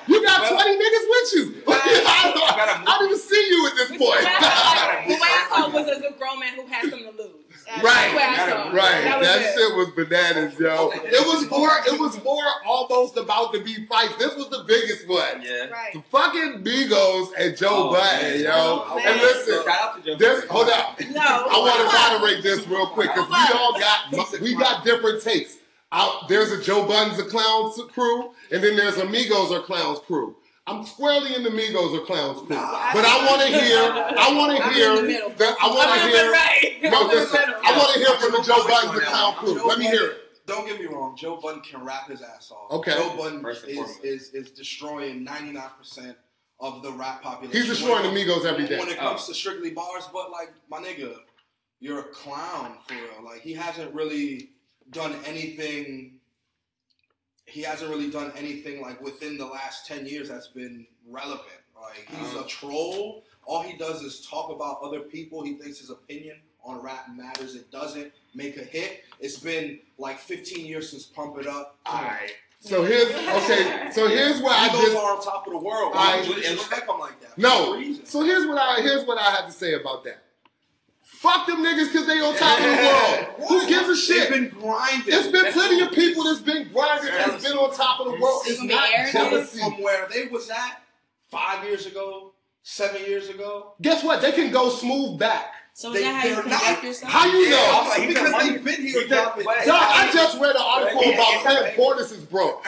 [0.07, 1.63] you got Well- 20 niggas with you.
[1.65, 4.21] Well, I, don't, gotta I don't even see you at this But point.
[4.21, 7.03] I felt like, the way I saw was as a grown man who had something
[7.11, 7.31] to lose.
[7.67, 7.83] Right.
[7.83, 8.73] That's the way I saw it.
[8.73, 10.91] Right, That that shit was bananas, yo.
[10.93, 14.15] It was more, it was more almost about to be fights.
[14.17, 15.41] This was the biggest one.
[15.41, 15.67] Yeah.
[15.69, 15.93] Right.
[15.93, 18.39] The fucking Migos and Joe Oh, Budden, man.
[18.41, 18.51] yo.
[18.53, 20.17] Oh, and listen, Shout out to Joe.
[20.17, 20.99] this, hold up.
[20.99, 21.21] No.
[21.21, 25.57] I want to moderate this real quick because we all got we got different takes.
[25.93, 29.99] Out there's a Joe Budden's a clowns crew, and then there's Amigos Migos or clowns
[29.99, 30.35] crew.
[30.71, 33.79] I'm squarely in the Migos or clowns crew, but I want to hear.
[33.81, 34.89] I want to hear.
[34.91, 35.29] in the middle.
[35.31, 36.31] The, I want to hear.
[36.31, 36.79] right.
[36.83, 37.39] No, I'm the listen.
[37.63, 39.55] I want to hear from the Joe Budden's a clown crew.
[39.59, 40.17] Joe Let me hear it.
[40.47, 41.15] Don't get me wrong.
[41.15, 42.71] Joe Budden can rap his ass off.
[42.71, 42.93] Okay.
[42.93, 46.17] Joe Budden First is, is is destroying 99 percent
[46.59, 47.59] of the rap population.
[47.61, 48.79] He's destroying the When- Migos every day.
[48.79, 49.27] When it comes Oh.
[49.27, 51.15] to strictly bars, but like my nigga,
[51.79, 53.23] you're a clown for real.
[53.23, 54.49] Like he hasn't really
[54.89, 56.19] done anything.
[57.51, 61.47] He hasn't really done anything like within the last ten years that's been relevant.
[61.79, 62.45] Like he's Uh-huh.
[62.45, 63.23] a troll.
[63.45, 65.43] All he does is talk about other people.
[65.43, 67.55] He thinks his opinion on rap matters.
[67.55, 69.03] It doesn't make a hit.
[69.19, 71.77] It's been like 15 years since Pump It Up.
[71.87, 72.33] Alright.
[72.59, 73.89] So here's okay.
[73.91, 75.93] So here's where I Migos just are on top of the world.
[75.95, 77.35] I- Why would you disrespect them like that?
[77.37, 77.79] No.
[77.79, 77.95] no.
[78.03, 80.23] So here's what I here's what I have to say about that.
[81.11, 83.47] Fuck them niggas because they on top of the world.
[83.49, 84.29] Who gives a They've shit?
[84.31, 85.07] been grinding.
[85.11, 88.41] There's been plenty of people that's been grinding that's been on top of the world.
[88.47, 89.59] It's You not jealousy.
[89.59, 90.81] from where they was at
[91.29, 92.31] five years ago,
[92.63, 93.73] seven years ago.
[93.81, 94.21] Guess what?
[94.21, 95.53] They can go smooth back.
[95.73, 97.11] So They- is that how you they're conduct not- yourself?
[97.11, 97.71] How you Yeah, know?
[97.71, 99.01] also, he's because they've been here.
[99.01, 101.73] he's a- Dog, I just read an article Yeah, about yeah, Clinton.
[101.85, 102.67] Portis is broke.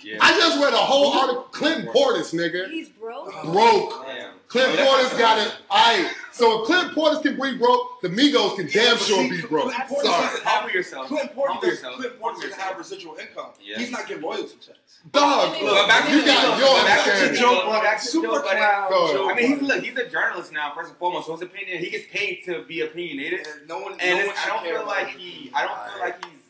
[0.00, 0.18] Yeah.
[0.20, 1.42] I just read a whole article.
[1.44, 2.68] Clinton Portis, nigga.
[2.70, 3.32] He's broke.
[3.44, 4.04] Broke.
[4.06, 4.32] Damn.
[4.48, 5.52] Clint Oh, Portis got it.
[5.70, 6.12] Alright.
[6.34, 9.72] So if Clint Portis can be broke, the Migos can damn sure see, be broke.
[9.72, 10.26] Clint Portis Sorry.
[10.26, 11.06] doesn't Humble yourself.
[11.06, 11.94] Clint Portis, Humble yourself.
[11.96, 13.50] Clint Portis doesn't have residual income.
[13.64, 13.78] Yeah.
[13.78, 14.98] He's not getting royalty checks.
[15.12, 17.40] Dog, Well, back you to- got your back to understanding.
[17.40, 18.56] Joe- well, back Super Joe Budden.
[18.56, 18.90] clown.
[18.90, 20.72] Go I mean, he's look, he's a journalist now.
[20.74, 23.46] First and foremost, so his opinion, he gets paid to be opinionated.
[23.46, 25.52] And no one, And no one I don't feel like he.
[25.54, 26.40] I don't feel like he's,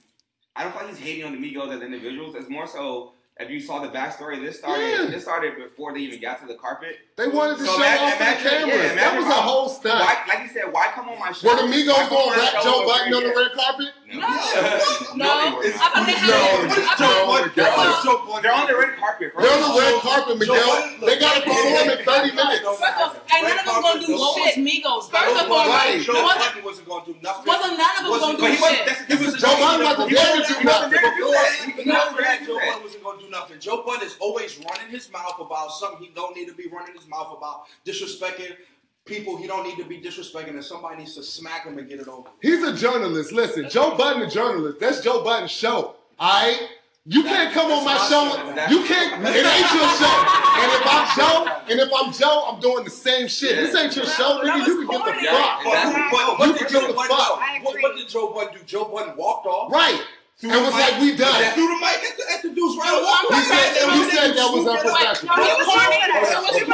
[0.56, 2.34] I don't feel like he's hating on the Migos as individuals.
[2.36, 5.04] It's more so if you saw the backstory, this started, Yeah.
[5.10, 6.96] this started before they even got to the carpet.
[7.16, 8.74] They wanted to So show off for the cameras.
[8.74, 10.02] yeah, that was a whole stunt.
[10.02, 11.46] Why, like you said, why come on my show?
[11.46, 13.94] Were the Migos gonna rap Joe over Budden on the red carpet?
[14.10, 14.18] No.
[14.18, 14.34] No.
[15.14, 15.30] No, No.
[15.38, 15.94] they were I not.
[15.94, 17.54] thought they No, had it's I Joe thought- Budden.
[17.54, 19.28] Joe Well, Budden- Joe Budden- They're on the red carpet.
[19.30, 20.74] They're on the red carpet, Miguel.
[21.06, 22.62] They gotta perform in 30 minutes.
[22.66, 22.98] First matter.
[23.06, 24.58] off, and none of them gonna do What was shit.
[24.58, 25.02] Migos?
[25.06, 25.86] First of Joe all, Right.
[25.86, 27.46] Budden- Joe wasn't- wasn't going to do nothing.
[27.46, 28.86] wasn't none of them gonna do shit.
[28.90, 30.90] that's, He was Joe Budden was the He damn wasn't- do nothing.
[30.90, 31.46] there to do that.
[31.54, 32.34] He He was wasn't there there.
[32.34, 32.66] to do Joe that.
[32.74, 33.56] Budden wasn't going to do nothing.
[33.62, 36.94] Joe Budden is always running his mouth about something he don't need to be running
[36.94, 38.54] his mouth about, disrespecting
[39.04, 42.00] people he don't need to be disrespecting, and somebody needs to smack him and get
[42.00, 42.28] it over.
[42.40, 43.32] He's a journalist.
[43.32, 44.80] Listen, Joe Budden, a journalist.
[44.80, 45.96] That's Joe Budden's show.
[46.20, 46.60] Alright?
[47.06, 48.32] You can't come on my show.
[48.32, 48.72] show.
[48.72, 49.20] You can't.
[49.22, 50.40] It ain't your show.
[50.54, 53.56] And if I'm Joe, and if I'm Joe, I'm doing the same shit.
[53.56, 54.64] This ain't your show, nigga.
[54.64, 55.64] You can get the fuck.
[55.66, 55.74] But,
[56.14, 57.64] but You what can did give Joe Budden fuck.
[57.64, 58.60] What, what did Joe Budden do?
[58.64, 59.72] Joe Budden walked off.
[59.72, 60.00] Right.
[60.38, 61.42] threw And was mic- like, we done.
[61.58, 62.86] Threw the mic at the, at the dude's right.
[62.86, 63.66] No, I'm He said,
[63.98, 65.36] he said that was Wait, unprofessional.
[65.36, 66.70] no, he was running.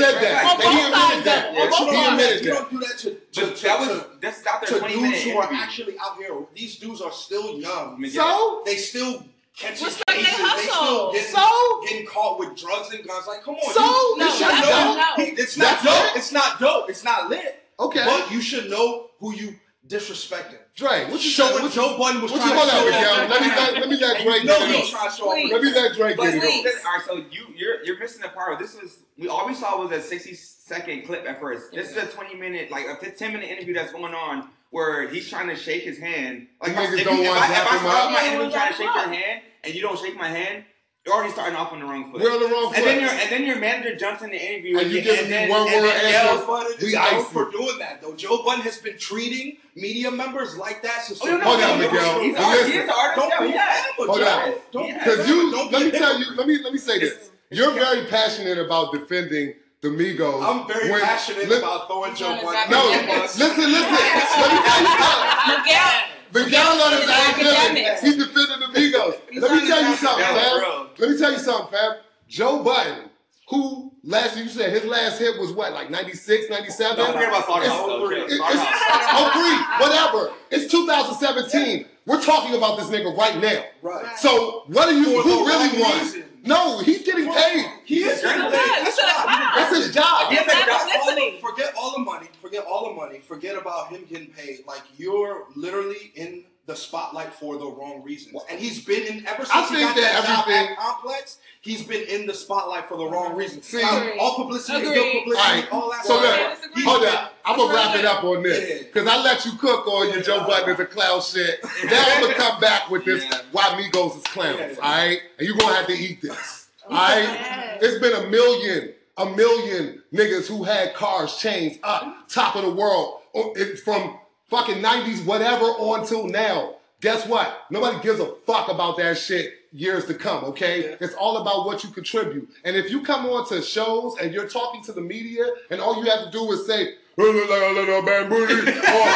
[0.00, 0.44] It was said that.
[0.44, 1.54] On he admitted that.
[1.54, 1.62] though.
[1.62, 2.12] On both He sides.
[2.12, 4.94] admitted You don't do that to, to, But to, that was that's out to 20
[4.94, 5.22] dudes minutes.
[5.24, 6.34] who are actually out here.
[6.54, 8.04] These dudes are still young.
[8.10, 8.62] So?
[8.64, 9.24] They still
[9.56, 10.38] catching Respect their cases.
[10.54, 11.82] They still getting, So?
[11.88, 13.26] getting caught with drugs and guns.
[13.26, 13.74] Like, come on.
[13.74, 13.82] So?
[13.82, 14.94] you, No, you should that's know.
[14.96, 15.24] not- no.
[15.24, 16.16] He- It's not That's dope.
[16.16, 16.18] it?
[16.18, 16.90] It's not dope.
[16.90, 17.62] It's not lit.
[17.78, 18.04] Okay.
[18.04, 19.54] But you should know who you
[19.86, 20.58] disrespecting.
[20.76, 21.54] Dre, what you Show saying?
[21.54, 23.10] what What Joe Budden was What trying hold to on, show Miguel?
[23.12, 23.30] off.
[23.30, 24.90] Let me let, let me let And Dre you get it he's off.
[24.90, 25.50] trying to show off.
[25.52, 26.66] Let me let Dre get it Please.
[26.66, 26.86] off.
[26.86, 28.58] all right, so you you're you're missing the part.
[28.58, 31.72] This was we all we saw was a 60 second clip at first.
[31.72, 35.28] This is a 20 minute, like a 10 minute interview that's going on where he's
[35.28, 36.46] trying to shake his hand.
[36.62, 38.22] Like The if, niggas you- don't if want I, to if I him start my
[38.22, 40.64] Yeah, interview trying to shake your hand and you don't shake my hand,
[41.06, 42.20] you're already starting off on the wrong foot.
[42.20, 43.00] We're on the wrong and then foot.
[43.02, 45.64] your and then your manager jumps in the interview And you give and me one
[45.64, 46.44] word then answer.
[46.44, 48.14] yells, We ice for doing that, though.
[48.14, 51.20] Joe Budden has been treating media members like that since.
[51.22, 52.20] Oh, no, no, Hold on, Miguel.
[52.20, 52.72] He's, But listen.
[52.72, 53.28] he's an artist.
[53.30, 53.54] Don't be yeah.
[53.56, 54.54] mad, Hold on.
[54.72, 57.30] Don't Because you, Don't let me tell you, let me let me say this.
[57.50, 60.44] You're very passionate about defending the Migos.
[60.44, 62.70] I'm very when- passionate li- about throwing Joe Jonas Budden.
[62.70, 63.10] No, Academic.
[63.10, 63.90] under the listen, listen.
[63.90, 65.64] Let me tell you something.
[65.64, 65.90] Miguel.
[66.32, 67.52] Miguel on his He's academic.
[67.86, 68.00] academics.
[68.02, 69.20] He's defending the Migos.
[69.30, 70.88] He's Let me tell you something, fam.
[70.98, 71.92] Let me tell you something, fam.
[72.28, 73.10] Joe Budden,
[73.48, 76.96] who last you said his last hit was what, like 96, 97?
[76.96, 77.78] Don't forget about Slaughterhouse.
[77.80, 78.24] It's- though, It- too.
[78.26, 79.12] it's, Slaughterhouse.
[79.14, 80.32] oh, three, whatever.
[80.50, 81.86] It's 2017.
[82.06, 83.64] We're talking about this nigga right now.
[83.82, 84.18] Right.
[84.18, 85.22] So what do you?
[85.22, 86.24] For who really wrong won?
[86.42, 86.48] Reason.
[86.48, 87.66] No, he's getting paid.
[87.84, 88.84] He is He's getting paid.
[88.84, 89.26] That's a fine.
[89.26, 89.54] job.
[89.56, 90.32] That's his job.
[90.32, 91.38] Yeah, Forget all- listening.
[91.40, 92.26] Forget all the money.
[92.40, 93.18] Forget all the money.
[93.20, 94.60] Forget about him getting paid.
[94.66, 98.36] Like you're literally in the spotlight for the wrong reasons.
[98.50, 100.78] And he's been in ever since I he think got that that, job everything- at
[100.78, 101.38] Complex.
[101.62, 103.66] He's been in the spotlight for the wrong reasons.
[103.66, 104.18] See- Now, Agreed.
[104.18, 105.46] all publicity is good publicity.
[105.46, 106.22] Alright, All that So stuff.
[106.22, 107.34] look, I hold He's up.
[107.44, 110.44] I'm gonna wrap it up on this because I let you cook on your Joe
[110.46, 111.60] Budden is a clown shit.
[111.84, 113.24] Now I'm gonna come back with this.
[113.24, 113.40] Yeah.
[113.52, 114.58] Why Migos is clowns?
[114.58, 114.74] Yeah.
[114.82, 116.68] All right, and you're gonna have to eat this.
[116.88, 117.22] All right.
[117.24, 117.78] Yes.
[117.82, 122.70] It's been a million, a million niggas who had cars, chains up, top of the
[122.70, 124.18] world, eh, from
[124.48, 126.76] fucking 90s, whatever, on till now.
[127.02, 127.64] Guess what?
[127.70, 130.90] Nobody gives a fuck about that shit years to come, okay?
[130.90, 130.96] Yeah.
[131.00, 132.48] It's all about what you contribute.
[132.64, 136.02] And if you come on to shows and you're talking to the media and all
[136.02, 139.06] you have to do is say, "Oh, look like a little bambooty," or, or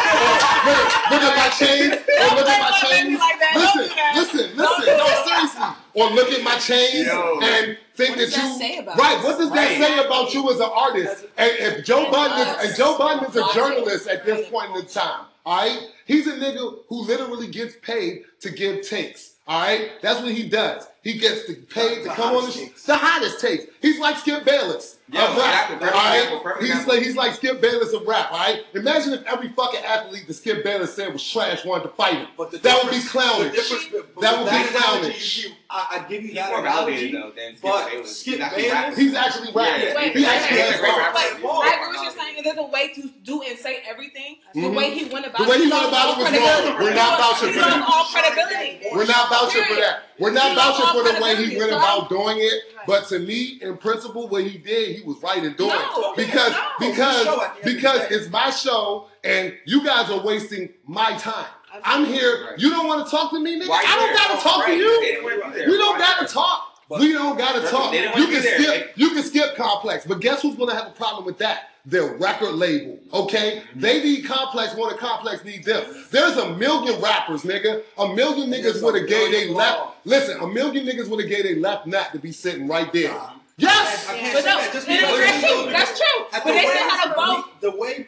[0.70, 3.18] look, look at my chains, or look at my Don't chains.
[3.18, 3.52] like that.
[3.56, 4.96] Listen, listen, listen.
[4.96, 5.76] No, seriously.
[5.94, 7.38] Or look at my chains Yo.
[7.42, 9.18] and think What does that that you say about right.
[9.18, 9.24] us?
[9.24, 11.24] What does that say about you as an artist?
[11.36, 14.74] And if Joe And Budden is, and Joe Budden is a journalist at this point
[14.76, 19.33] in time, all right, he's a nigga who literally gets paid to give takes.
[19.46, 20.86] All right, that's what he does.
[21.02, 23.66] He gets to paid to come on the the hottest takes.
[23.82, 24.96] He's like Skip Bayless.
[25.06, 25.74] Yeah, of rap, exactly.
[25.74, 26.16] all Perfect right?
[26.16, 26.94] example, perfect He's example.
[26.94, 28.32] like he's like Skip Bayless of rap.
[28.32, 31.88] All right, imagine if every fucking athlete that Skip Bayless said was trash wanted to
[31.90, 32.28] fight him.
[32.38, 33.50] But that would be difference- clownish.
[33.50, 34.78] The difference, but That would be analogy,
[35.12, 35.46] clownish.
[35.68, 38.20] I, I give you He's that more analogy, though than Skip but Bayless.
[38.20, 38.96] Skip He's actually Bayless- rapping.
[39.04, 39.82] He's actually rapping.
[39.84, 40.98] Yeah, Wait, he actually wait, is he's rapping.
[41.04, 41.18] rapper.
[41.44, 42.34] Wait, I agree with you saying.
[42.44, 44.36] There's a way to do and say everything.
[44.54, 44.74] The Mhm.
[44.76, 46.78] way he went about it, The way he he went about it was wrong.
[46.80, 47.84] We're not vouching for that.
[47.88, 48.80] all credibility.
[48.92, 50.02] We're not vouching for that.
[50.18, 52.62] We're not vouching for the way he went about doing it.
[52.86, 56.16] But to me, in principle, what he did, he was right in doing No, it.
[56.16, 56.68] Because no.
[56.78, 60.10] because It's a show at the end of because it's my show and you guys
[60.10, 61.46] are wasting my time.
[61.82, 62.46] I'm here.
[62.50, 62.58] Right.
[62.58, 63.64] You don't want to talk to me, nigga.
[63.66, 64.78] You I don't gotta talk to Right.
[64.78, 65.00] They you.
[65.00, 65.68] didn't want to there.
[65.68, 66.73] We don't gotta talk.
[66.88, 67.92] But- we don't gotta They talk.
[67.92, 68.58] didn't You can be there.
[68.60, 68.92] skip.
[68.96, 71.70] You can skip complex, but guess who's gonna have a problem with that?
[71.86, 72.98] Their record label.
[73.12, 73.80] Okay, Mm-hmm.
[73.80, 75.84] they need complex more than complex need them.
[76.10, 77.82] There's a million rappers, nigga.
[77.98, 79.80] A million niggas There's a would have gave they million left.
[80.06, 83.12] Listen, a million niggas would have gave they left nut to be sitting right there.
[83.12, 83.30] Nah.
[83.58, 84.08] Yes.
[84.08, 85.70] I can't But no, that just and because that's true.
[85.72, 86.26] That's true.
[86.32, 87.44] But the they way- still had a vote.
[87.60, 88.06] The way,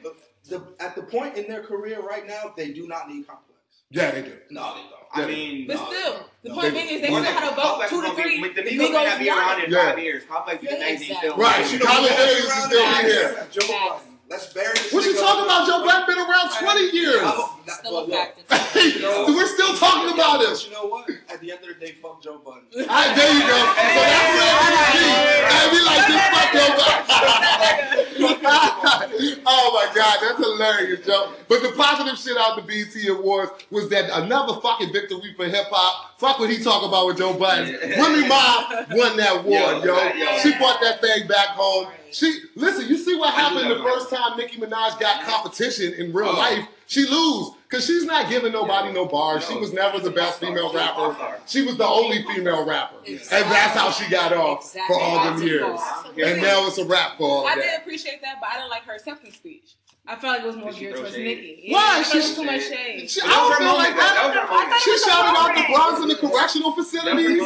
[0.48, 3.55] the, at the point in their career right now, they do not need complex.
[3.90, 4.32] Yeah, they do.
[4.50, 4.92] No, they don't.
[5.12, 6.54] I mean, But No, still, the no.
[6.56, 8.42] point being is they More still than- had a vote Complex two to three.
[8.42, 9.84] be- The The Migos may not be around in Yeah.
[9.90, 10.24] five years.
[10.28, 11.28] Complex is Yeah, the next thing exactly.
[11.30, 11.36] still.
[11.38, 11.72] Right.
[11.72, 12.94] You know Common who is around still now?
[13.00, 13.48] here.
[14.28, 14.52] Joe Facts.
[14.52, 14.52] Budden.
[14.52, 15.66] Let's bury this What you talking about?
[15.66, 16.06] Joe Budden?
[16.06, 17.20] Budden been around 20 years.
[17.22, 19.34] I'm a- that- Still a but.
[19.34, 20.64] We're still talking about But it.
[20.66, 21.08] you know what?
[21.28, 22.62] At the end of the day, fuck Joe Budden.
[22.74, 23.58] All right, there you go.
[23.58, 25.10] So that's where it is.
[25.54, 26.66] And we like this fuck your
[29.48, 31.32] Oh my god, that's hilarious, Joe.
[31.48, 35.46] But the positive shit out of the BET Awards was that another fucking victory for
[35.46, 36.18] hip hop.
[36.18, 37.74] Fuck what he talk about with Joe Budden.
[37.80, 40.12] Remy Ma won that award, Yo, yo.
[40.14, 40.38] yo.
[40.38, 41.88] She brought that thing back home.
[42.16, 46.28] She listen, you see what happened the first time Nicki Minaj got competition in real
[46.30, 46.38] Oh.
[46.38, 46.66] life.
[46.86, 49.46] She lose because she's not giving nobody no bars.
[49.46, 51.16] She was never the best female She's rapper.
[51.46, 55.42] She was the only female rapper, and that's how she got off for all them
[55.46, 55.78] years.
[55.78, 56.22] Absolutely.
[56.22, 57.80] And now it's a rap for all I did that.
[57.82, 59.74] appreciate that, but I didn't like her acceptance speech.
[60.08, 61.24] I felt like it was more geared towards shade?
[61.26, 61.60] Nicki.
[61.66, 61.98] Yeah, Why?
[61.98, 63.10] I She- it was too much shade.
[63.10, 63.94] She, I don't feel moment, like.
[63.98, 64.22] That that.
[64.22, 64.78] was her moment.
[64.86, 65.74] She shouted out the moment.
[65.74, 67.42] bronze in the correctional facilities.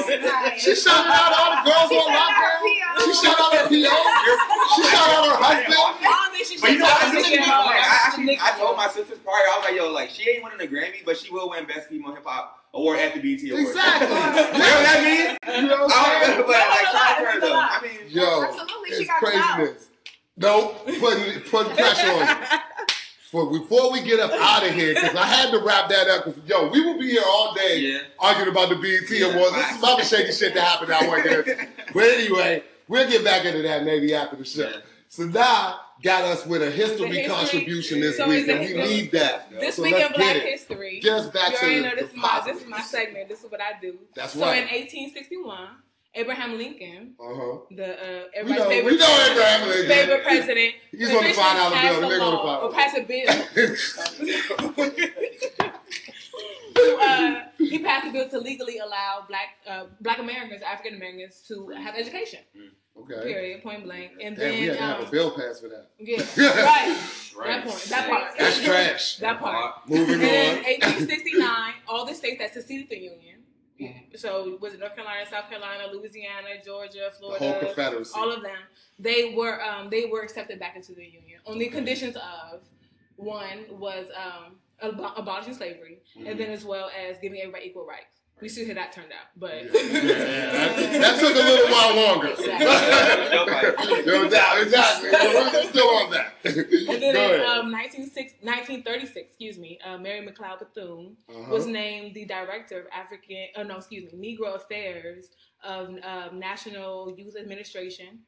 [0.61, 2.61] She shouted out all the girls on lockdown.
[3.01, 3.96] She shouted out her PO.
[4.77, 5.73] She shouted out her husband.
[5.73, 7.64] I don't think she But you know, should I, have think taken she- her.
[7.64, 10.44] like, I actually, I told my sister's party, I was like, yo, like, she ain't
[10.44, 13.40] winning a Grammy, but she will win Best Female Hip Hop Award at the BET
[13.51, 13.73] Awards.
[13.73, 14.07] Exactly.
[14.61, 15.33] You know what that means?
[15.49, 16.38] You know what I I'm don't saying?
[16.38, 17.57] know, but like, No, shout out to her though.
[17.57, 19.57] I mean, Yo, Absolutely, she got clout.
[19.57, 19.88] craziness.
[20.37, 22.59] No, putting putting pressure on you.
[23.31, 26.25] For before we get up out of here, because I had to wrap that up.
[26.25, 27.99] Because yo, we will be here all day Yeah.
[28.19, 29.55] arguing about the BET Yeah, Awards.
[29.55, 29.81] This is facts.
[29.81, 31.69] some other shady shit that happened that one there.
[31.95, 34.69] But anyway, we'll get back into that maybe after the show.
[34.69, 34.77] Yeah.
[35.09, 37.27] So now got us with a history, history.
[37.29, 38.83] contribution this So week, and we history?
[38.83, 39.51] need that.
[39.61, 40.45] This So week let's in Black get.
[40.47, 41.01] History.
[41.03, 43.29] Just back you to already the, know this is my this is my segment.
[43.29, 43.99] This is what I do.
[44.16, 44.59] That's so right.
[44.59, 45.69] in 1861,
[46.14, 47.59] Abraham Lincoln, Uh-huh.
[47.70, 49.88] the uh, We everybody's know, favorite, we know Abraham Lincoln.
[49.88, 52.07] favorite president, He's on the officially five dollar passed bill.
[52.07, 52.81] a They're on the law, or five.
[52.81, 53.27] passed a bill.
[56.75, 61.42] to, uh, he passed a bill to legally allow black uh, black Americans, African Americans,
[61.49, 62.40] to have education.
[62.99, 63.23] Okay.
[63.23, 63.62] Period.
[63.62, 64.11] Point blank.
[64.23, 65.90] And Damn, we then had to have um, a bill passed for that.
[65.99, 66.18] yeah,
[66.64, 66.96] right.
[67.40, 67.46] Right.
[67.46, 67.83] That point.
[67.88, 68.33] That part.
[68.38, 69.16] That's trash.
[69.18, 69.88] That part.
[69.88, 73.38] Moving And then 1869, all the states that seceded the Union.
[73.81, 74.16] Mm-hmm.
[74.16, 78.12] So was it North Carolina, South Carolina, Louisiana, Georgia, The Florida, whole Confederacy.
[78.14, 78.59] all of them.
[78.99, 82.61] They were um, they were accepted back into the Union on the conditions of
[83.16, 88.19] one was um, ab- abolishing slavery, and then as well as giving everybody equal rights.
[88.42, 92.29] We see how that turned out, but Yeah, that, that took a little while longer.
[94.07, 95.11] no doubt, exactly.
[95.11, 96.35] We're still on that.
[96.44, 101.50] And then Go in um, 1936, excuse me, uh, Mary McLeod Bethune Uh-huh.
[101.53, 105.31] was named the director of African, oh no, excuse me, Negro Affairs
[105.62, 108.20] of um, National Youth Administration,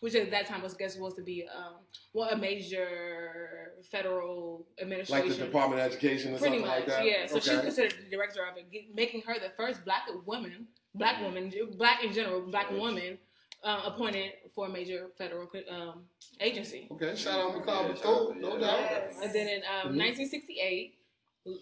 [0.00, 1.74] which at that time was guess supposed to be um,
[2.12, 6.86] well a major federal administration, like the Department of Education or Pretty something much, like
[6.86, 7.04] that.
[7.04, 7.26] yeah.
[7.26, 11.52] So she's considered the director of it, making her the first black woman, black woman,
[11.76, 13.18] black in general, black woman
[13.64, 16.02] uh, appointed for a major federal um,
[16.40, 16.88] agency.
[16.92, 18.80] Okay, shout out McCall Bethune, no doubt.
[19.22, 19.98] And then in um, Mhm.
[19.98, 20.98] 1968,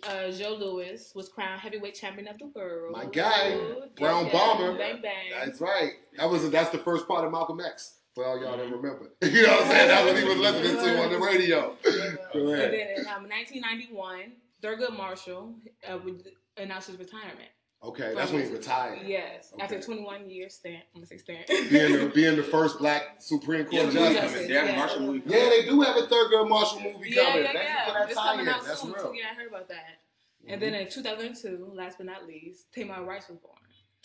[0.08, 2.92] uh, Joe Louis was crowned heavyweight champion of the world.
[2.96, 4.78] My guy, Ooh, Brown yeah, Bomber.
[4.78, 5.30] Bang bang.
[5.44, 5.92] That's right.
[6.16, 7.96] That was that's the first part of Malcolm X.
[8.14, 9.88] For all y'all that remember, you know what I'm saying?
[9.88, 11.77] That's what he was listening to on the radio.
[12.33, 15.55] Go And then in um, 1991, Thurgood Marshall
[15.90, 16.22] uh, would
[16.57, 17.48] announce his retirement.
[17.83, 19.00] Okay, that's when he retired.
[19.05, 20.77] Yes, after 21 years stint.
[20.94, 21.46] I'm gonna say stint.
[21.48, 24.33] Being the, being the first black Supreme Court the movie justice.
[24.33, 24.48] coming.
[24.48, 24.77] They have a Yeah.
[24.77, 25.22] Marshall movie.
[25.27, 27.42] Yeah, they do have a Thurgood Marshall movie yeah, coming.
[27.42, 27.87] yeah, Thank you yeah.
[27.87, 28.48] for that It's coming tie-in.
[28.61, 28.92] out That's soon.
[28.92, 29.03] real.
[29.11, 29.18] too.
[29.18, 29.85] Yeah, I heard about that.
[30.46, 33.57] And then in 2002, last but not least, Tamar Rice was born.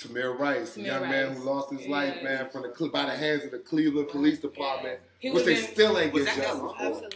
[0.07, 0.13] Man.
[0.23, 3.05] Tamir Rice, the Tamir young man who lost his life, man, from the Cle- by
[3.05, 6.45] the hands of the Cleveland Police Department, He which they been- still ain't get justice
[6.45, 7.09] for.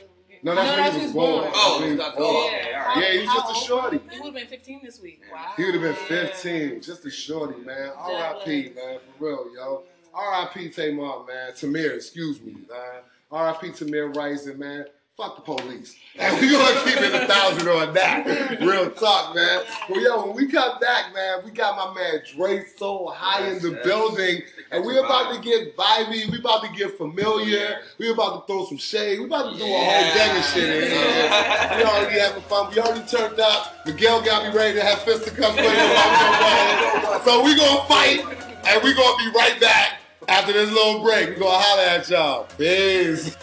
[0.46, 1.42] No, that's No, when that's he was born.
[1.44, 1.52] born.
[1.56, 2.36] Oh, When he was that's- born.
[2.36, 2.98] oh, okay, all right.
[2.98, 3.98] Yeah, he's just a shorty.
[4.12, 5.22] He would have been 15 this week.
[5.32, 5.54] Wow.
[5.56, 7.92] He would have been 15, just a shorty, man.
[7.96, 8.74] R.I.P.
[8.76, 9.84] man, for real, yo.
[10.14, 10.70] R.I.P.
[10.70, 11.54] Tamar, man.
[11.54, 13.04] Tamir, excuse me, man.
[13.32, 13.68] R.I.P.
[13.70, 14.86] Tamir Rice, and man,
[15.18, 15.96] fuck the police.
[16.18, 18.60] And we gonna keep it a thousand on that.
[18.62, 19.62] Real talk, man.
[19.90, 23.62] Well, yo, when we come back, man, we got my man Dre so high in
[23.62, 23.86] the Yes, yes.
[23.86, 26.32] building, and we about to get vibey.
[26.32, 27.80] We about to get familiar.
[28.00, 29.20] We about to throw some shade.
[29.20, 31.78] We about to do a whole gang of shit in here.
[31.78, 32.72] We already having fun.
[32.74, 33.86] We already turned up.
[33.86, 37.22] Miguel got me ready to have fisticuffs with him.
[37.24, 38.20] So we gonna fight,
[38.66, 41.30] and we gonna be right back after this little break.
[41.30, 42.48] We gonna holler at y'all.
[42.58, 43.38] Peace.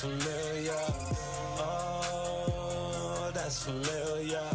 [0.00, 0.82] Familiar.
[1.60, 4.48] Oh, that's familiar.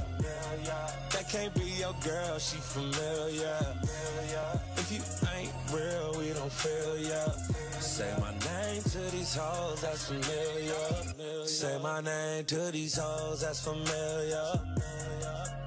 [1.12, 3.60] That can't be your girl, she familiar.
[4.76, 5.02] If you
[5.38, 7.30] ain't real, we don't feel ya.
[7.80, 11.46] Say my name to these hoes, that's familiar.
[11.46, 14.60] Say my name to these hoes, that's familiar.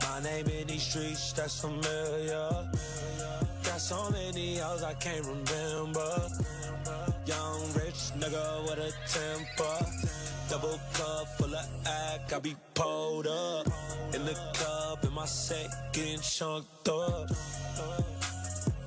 [0.03, 2.69] My name in these streets, that's familiar.
[3.63, 6.29] Got so many hoes I can't remember.
[7.29, 9.87] Young rich nigga with a temper.
[10.49, 13.67] Double cup full of act, I be pulled up.
[14.15, 17.29] In the club, in my set, getting chunked up.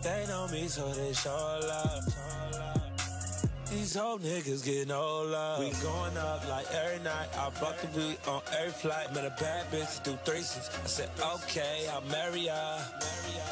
[0.02, 2.04] They know me, so they show love.
[3.70, 5.60] These old niggas getting no love.
[5.60, 7.28] We going up like every night.
[7.38, 9.14] I brought the beat on every flight.
[9.14, 10.84] Met a bad bitch do threesomes.
[10.84, 12.86] I said, okay, I'll marry her.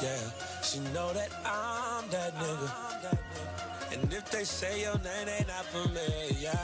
[0.02, 0.18] Yeah,
[0.64, 3.19] she know that I'm that nigga.
[4.02, 6.60] And if they say your name, they not familiar.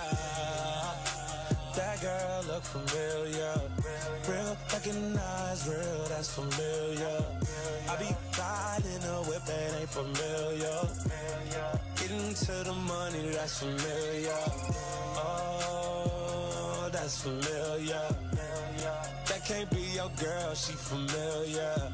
[1.75, 3.53] That girl look familiar.
[4.29, 7.25] Real, recognize real, that's familiar.
[7.89, 10.79] I be riding a whip that ain't familiar.
[11.97, 14.43] Getting to the money, that's familiar.
[15.17, 18.07] Oh, that's familiar.
[19.27, 21.91] That can't be your girl, she familiar.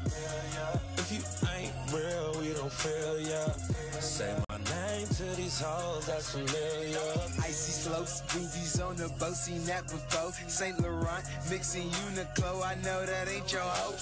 [0.96, 1.22] If you
[1.56, 3.52] ain't real, we don't feel ya.
[4.00, 4.34] Say
[4.70, 6.98] name to these hoes, that's familiar.
[7.38, 10.32] Icy slopes, boobies on the boat, seen that before.
[10.48, 13.94] Saint Laurent, mixing Uniqlo, I know that ain't your hoe.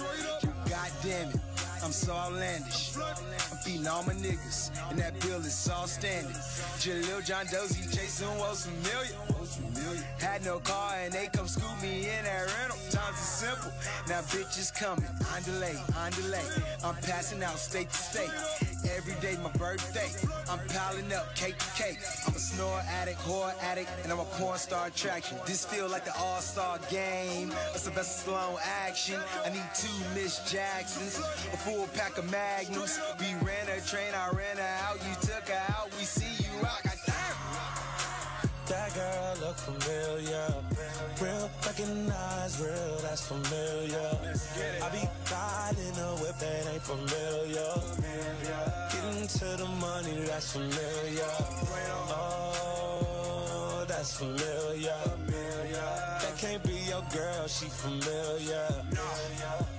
[0.43, 1.41] You goddamn it,
[1.83, 2.97] I'm so outlandish.
[2.97, 6.33] I'm feeding all my niggas, and that bill is all standing.
[6.79, 9.40] Jalil John Dozy Jason what's familiar.
[10.19, 12.79] Had no car and they come scoop me in that rental.
[12.91, 13.73] Times are simple.
[14.09, 16.45] Now bitches coming, on delay, on delay.
[16.85, 18.31] I'm passing out state to state.
[18.97, 20.09] Every day my birthday.
[20.49, 21.99] I'm piling up cake to cake.
[22.27, 25.39] I'm a snore addict, whore addict, and I'm a porn star attraction.
[25.47, 27.53] This feel like the all-star game.
[27.75, 29.21] A Sylvester Stallone action.
[29.45, 33.01] I need two Miss Jacksons, a full pack of Magnums.
[33.19, 34.97] We ran a train, I ran her out.
[34.97, 35.89] You took her out.
[35.99, 37.00] We see you out.
[38.71, 40.47] That girl look familiar.
[41.21, 44.17] Real, recognize real, that's familiar.
[44.81, 47.75] I be riding a whip that ain't familiar.
[48.93, 51.35] Getting to the money, that's familiar.
[52.15, 55.03] Oh, that's familiar.
[56.23, 58.69] That can't be your girl, she familiar.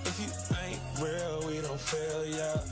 [0.04, 0.28] If you
[0.66, 2.71] ain't real, we don't feel ya.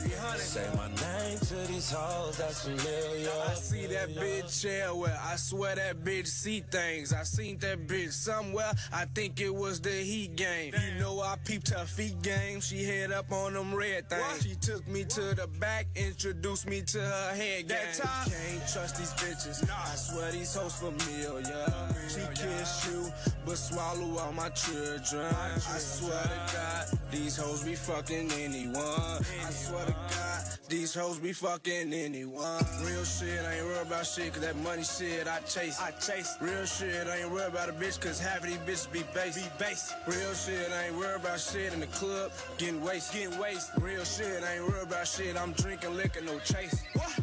[0.50, 3.30] Say my name to these hoes, that's familiar.
[3.48, 5.16] I see that bitch everywhere.
[5.22, 7.12] I swear that bitch see things.
[7.12, 8.72] I seen that bitch somewhere.
[8.92, 10.74] I think it was the heat game.
[10.74, 12.60] You know I peeped her feet game.
[12.60, 14.42] She head up on them red things.
[14.42, 17.78] She took me to the back, introduced me to her head game.
[17.94, 19.70] Can't trust these bitches.
[19.70, 21.72] I swear these hoes familiar.
[22.08, 23.12] She kiss you,
[23.46, 25.32] but swallow all my children.
[25.32, 28.74] I swear to God, these hoes be fucking anyone.
[28.84, 32.64] I swear to God, these hoes be fucking anyone.
[32.84, 35.80] Real shit, I ain't worried about shit, cause that money shit I chase.
[35.80, 36.36] I chase.
[36.40, 39.36] Real shit, I ain't worried about a bitch, cause half of these bitches be base.
[39.36, 39.94] Be base.
[40.06, 43.12] Real shit, I ain't worried about shit in the club, getting waste.
[43.12, 43.70] Getting waste.
[43.80, 46.82] Real shit, I ain't worried about shit, I'm drinking liquor, no chase.
[46.94, 47.19] What?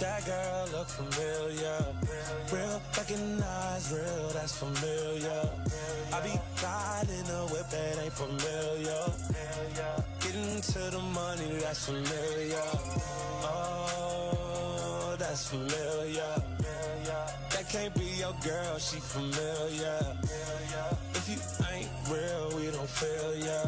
[0.00, 1.84] That girl look familiar.
[2.52, 5.50] Real, recognize real, that's familiar.
[6.12, 9.02] I be riding a whip that ain't familiar.
[10.20, 12.62] Getting to the money, that's familiar.
[13.42, 16.42] Oh, that's familiar.
[17.50, 20.16] That can't be your girl, she familiar.
[21.14, 21.38] If you
[21.74, 23.66] ain't real, we don't feel ya.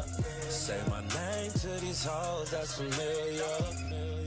[0.48, 4.19] Say my name to these hoes, that's familiar.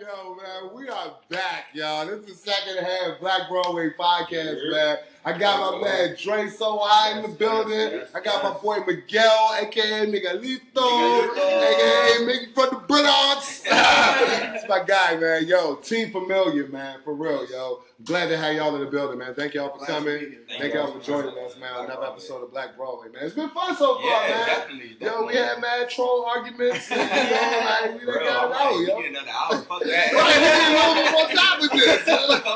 [0.00, 2.06] Yo, man, we are back, y'all.
[2.06, 4.96] This is the second half Black Broadway podcast, man.
[5.22, 8.00] I got my man Dre So High in the building.
[8.14, 13.60] I got my boy Miguel, aka Miguelito, aka Mickey from the Bronx.
[13.68, 15.46] That's my guy, man.
[15.46, 17.82] Yo, Team Familiar, man, for real, yo.
[18.02, 19.34] Glad to have y'all in the building, man.
[19.34, 20.18] Thank y'all for coming.
[20.20, 20.38] here.
[20.58, 21.84] Thank y'all for joining us, man.
[21.84, 23.24] Another episode of Black Broadway, man.
[23.24, 24.46] It's been fun so far, Yeah, man.
[24.46, 26.90] definitely, Yo, we had mad troll arguments.
[26.90, 29.89] You know, like, we done got it out, yo.
[29.90, 30.30] We get another hour.
[30.30, 32.06] Fuck Right, we need a little bit more time with this.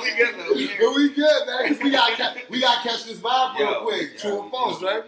[0.03, 0.55] we good though.
[0.55, 0.67] We.
[0.79, 3.71] But we good, man, because we got ca- we got to catch this vibe real
[3.71, 4.11] Yo, quick.
[4.15, 5.03] yeah, True or false, right?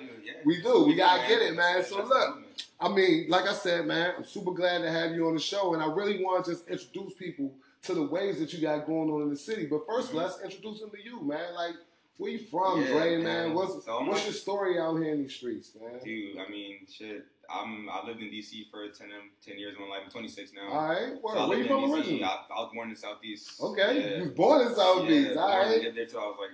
[0.44, 0.80] we do.
[0.84, 0.88] We.
[0.92, 1.84] We gotta get it, man.
[1.84, 2.42] So look.
[2.78, 5.72] I mean, like I said, man, I'm super glad to have you on the show,
[5.74, 7.50] and I really want to just introduce people
[7.84, 9.64] to the ways that you got going on in the city.
[9.66, 10.14] But 1st Mhm.
[10.14, 11.54] let's introduce them to you, man.
[11.54, 11.74] Like,
[12.18, 13.24] where you from, Yeah, Dre, man?
[13.24, 13.54] man.
[13.54, 16.00] What's So what's your story out here in these streets, man?
[16.04, 17.24] Dude, I mean, shit.
[17.50, 19.08] I'm I lived in DC for 10,
[19.44, 20.02] 10 years of my life.
[20.04, 20.72] I'm 26 now.
[20.72, 21.38] All right, So word.
[21.38, 22.24] I where you from originally?
[22.24, 23.60] I, I was born in the Southeast.
[23.60, 24.16] Okay, Yeah.
[24.18, 25.28] you was born in South Beach.
[25.34, 26.50] Yeah, All born- right, lived there till I was like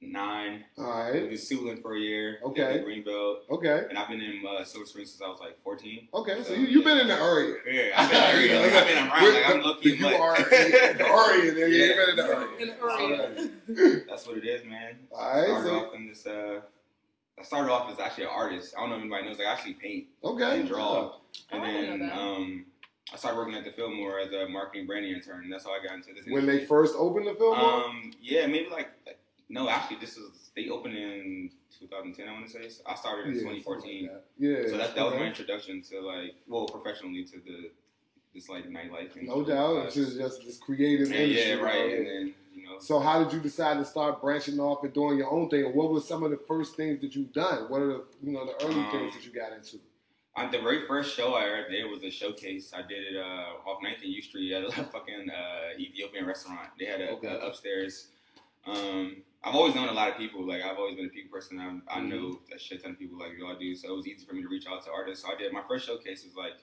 [0.00, 0.64] nine.
[0.76, 2.38] all Lived right, in Suitland for a year.
[2.44, 2.74] Okay.
[2.74, 3.36] Lived in Greenbelt.
[3.50, 6.08] okay, And I've been in uh, Silver Springs since I was like 14.
[6.12, 6.42] okay.
[6.42, 7.56] So you you been in the area.
[7.66, 9.34] Yeah, I've been, area, like, I've been around.
[9.34, 9.90] Like, I'm lucky.
[9.92, 10.44] You are in
[10.98, 11.54] the area.
[11.54, 11.96] There, you Yeah.
[11.96, 12.48] been in the area.
[12.58, 12.68] In
[13.74, 14.04] the area.
[14.08, 14.98] That's what it is, man.
[15.10, 16.26] All right, started so off in this.
[16.26, 16.60] Uh,
[17.38, 18.74] I started off as actually an artist.
[18.76, 19.38] I don't know if anybody knows.
[19.38, 21.14] Like, I actually paint okay, and draw.
[21.50, 22.64] And Oh, I then know um,
[23.12, 25.42] I started working at the Fillmore as a marketing branding intern.
[25.44, 26.24] And that's how I got into this.
[26.28, 28.88] When they first opened the film, Um, yeah, maybe like
[29.48, 32.28] no, actually, this is they opened in 2010.
[32.28, 32.68] I want to say.
[32.68, 34.02] So I started in Yeah, 2014.
[34.02, 34.24] like that.
[34.38, 35.22] Yeah, So that, that was okay.
[35.22, 37.70] my introduction to like, well, professionally to the
[38.32, 39.16] this like nightlife.
[39.16, 41.50] And No doubt, it's just, just this creative yeah, industry.
[41.50, 41.80] yeah, right.
[41.92, 44.92] out And then you know, So how did you decide to start branching off and
[44.92, 45.64] doing your own thing?
[45.66, 47.68] And what were some of the first things that you've done?
[47.70, 49.78] What are the you know the early Um, things that you got into?
[50.36, 52.72] on the very first show I ever did was a showcase.
[52.74, 56.70] I did it uh, off 19th U Street at a fucking uh, Ethiopian restaurant.
[56.78, 57.28] They had a, Okay.
[57.28, 58.08] a upstairs
[58.66, 60.44] Um, I've always known a lot of people.
[60.46, 61.60] Like I've always been a people person.
[61.60, 62.08] I, I Mm-hmm.
[62.08, 63.74] know a shit ton of people like y'all do.
[63.76, 65.24] So it was easy for me to reach out to artists.
[65.24, 65.52] So I did.
[65.52, 66.54] My first showcase was like,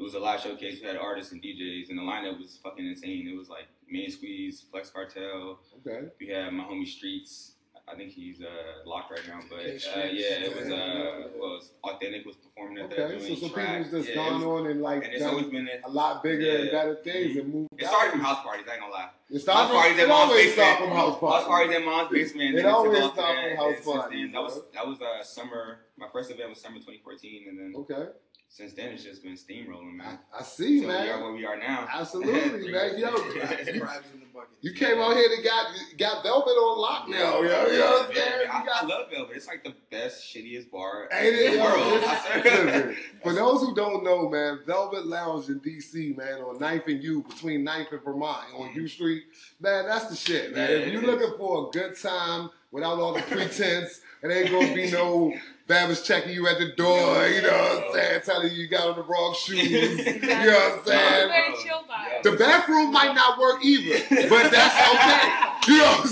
[0.00, 0.78] it was a live showcase.
[0.80, 3.28] We had artists and DJs, and the lineup was fucking insane.
[3.28, 5.58] It was like Main Squeeze, Flex Cartel.
[5.86, 6.08] Okay.
[6.18, 7.52] We had my homie Streets.
[7.86, 10.74] I think he's uh, locked right now, but uh, yeah, it was Yeah.
[10.76, 13.34] uh, well, it was authentic was performing at that Okay.
[13.34, 13.78] So some track.
[13.84, 16.22] people's just Yeah, gone was- on and like and it's always been a, a lot
[16.22, 17.68] bigger and better things and moved.
[17.76, 17.90] it out.
[17.90, 18.64] started from house parties.
[18.70, 19.10] I ain't gonna lie.
[19.28, 20.78] It House started parties from, at mom's basement.
[20.78, 21.46] from house House parties.
[21.48, 22.54] parties at mom's basement.
[22.54, 24.98] It always took off to start that, from house then, parties, That was that was
[25.02, 25.78] uh, summer.
[25.98, 28.06] My first event was summer 2014, and then Okay.
[28.52, 30.18] Since then it's just been steamrolling, I, man.
[30.36, 31.22] I see, so we are man.
[31.22, 31.86] where we are now.
[31.88, 32.98] Absolutely, man.
[32.98, 34.50] Yo, Crabs in the bucket.
[34.60, 37.40] you came out here and got got Velvet on lock now.
[37.40, 37.48] Yo, you
[37.78, 38.32] know what I'm saying?
[38.50, 39.36] I, You got I love Velvet.
[39.36, 41.52] It's like the best, shittiest bar Ain't in it?
[41.52, 42.02] the world.
[42.04, 42.64] I swear.
[42.64, 47.04] Listen, for those who don't know, man, Velvet Lounge in DC, man, on 9th and
[47.04, 48.86] U, between 9th and Vermont, on U mm-hmm.
[48.88, 49.22] Street,
[49.60, 50.68] man, that's the shit, man.
[50.68, 51.06] Yeah, if you're is.
[51.06, 55.32] looking for a good time without all the pretense, it ain't gonna be no
[55.70, 58.88] Babbitt's checking you at the door, you know what I'm saying, telling you you got
[58.88, 61.28] on the wrong shoes, you know what I'm saying?
[61.28, 62.22] very chill vibe.
[62.24, 65.72] The bathroom might not work either, but that's okay.
[65.72, 66.08] You know what I'm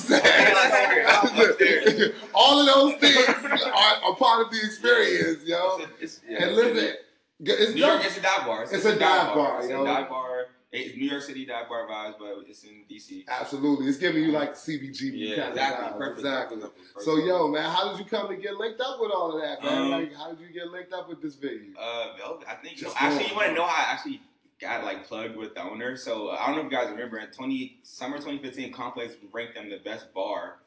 [1.56, 2.12] saying?
[2.34, 3.28] All of those things
[3.64, 5.80] are, are part of the experience, yo.
[6.00, 6.94] It's, yeah, And listen,
[7.40, 8.06] it's New York, dope.
[8.06, 8.62] it's a dive bar.
[8.62, 9.82] It's a dive bar, It's yo.
[9.82, 10.46] a dive bar.
[10.70, 13.24] It's New York City dive bar vibes, but it's in DC.
[13.26, 15.86] Absolutely, it's giving you like CBGB Yeah, kind exactly.
[15.86, 15.98] of vibe.
[15.98, 16.18] Perfect.
[16.18, 16.56] Exactly.
[16.58, 17.02] perfect, perfect.
[17.04, 19.62] So, yo, man, how did you come to get linked up with all of that,
[19.64, 19.78] man?
[19.84, 21.72] Um, like, how did you get linked up with this video?
[21.80, 22.76] Uh, Velvet, I think.
[22.76, 23.30] Just actually, go.
[23.30, 24.20] you want to know how I actually
[24.60, 25.96] got like plugged with the owner?
[25.96, 29.54] So uh, I don't know if you guys remember in 20 summer 2015, Complex ranked
[29.54, 30.58] them the best bar,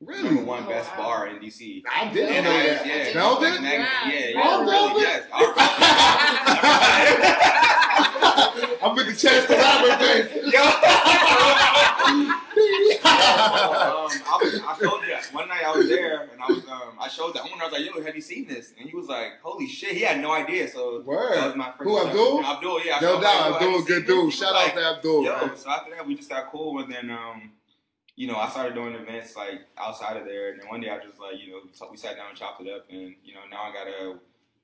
[0.00, 0.22] Really?
[0.22, 0.96] number one Oh, best wow.
[1.04, 1.82] bar in DC.
[1.94, 2.86] I didn't And, know that.
[2.86, 3.60] Yeah, Velvet?
[3.60, 4.10] Magnet, Wow.
[4.10, 4.70] Yeah, All yeah.
[4.70, 5.02] Velvet?
[5.02, 5.26] Yes.
[8.82, 10.54] I'm with the chest the rapper face.
[13.04, 16.92] um, I, was, I showed you one night I was there and I was um
[17.00, 19.06] I showed the owner I was like yo have you seen this and he was
[19.06, 21.36] like holy shit he had no idea so Word.
[21.36, 22.06] that was my first Who.
[22.06, 22.44] Abdul?
[22.44, 24.24] Abdul yeah I No doubt, like, yo, have Abdul, good dude.
[24.26, 25.56] Was Shout like, out to Abdul, Yo, man.
[25.56, 27.52] so after that we just got cool and then um
[28.16, 30.98] you know I started doing events like outside of there and then one day I
[31.04, 31.60] just like you know
[31.90, 34.18] we, sat down and chopped it up and you know now I got a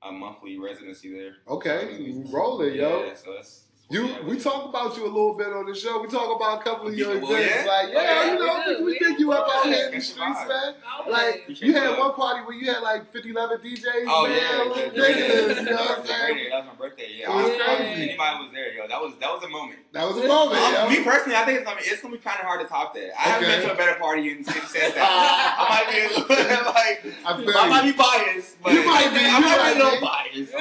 [0.07, 3.05] a monthly residency there Okay, you rolling, yo.
[3.05, 6.01] yeah so that's, that's You, we talk about you a little bit on the show.
[6.01, 7.31] We talk about a couple of your events.
[7.31, 7.63] yeah?
[7.65, 9.95] Like, yeah, yeah, you know, we do, we, we pick you up out here in
[9.95, 10.75] the streets, man.
[11.01, 11.09] Okay.
[11.09, 13.85] Like, you had one party where you had like 50, 11 DJs.
[14.07, 16.49] Oh man, yeah, it was yeah, ridiculous, yeah, you know what I'm saying?
[16.49, 17.07] That was my birthday.
[17.15, 18.03] Yeah, It was crazy.
[18.11, 18.87] Anybody was there, yo.
[18.89, 19.79] That was that was a moment.
[19.93, 22.19] That was a moment, Um, me personally, I think it's gonna be it's gonna be
[22.19, 23.15] kind of hard to top that.
[23.15, 24.99] I haven't been to a better party in since that.
[24.99, 26.27] I might be a little,
[26.75, 30.03] like I I might be biased, but You might be, I might be a little
[30.03, 30.51] biased.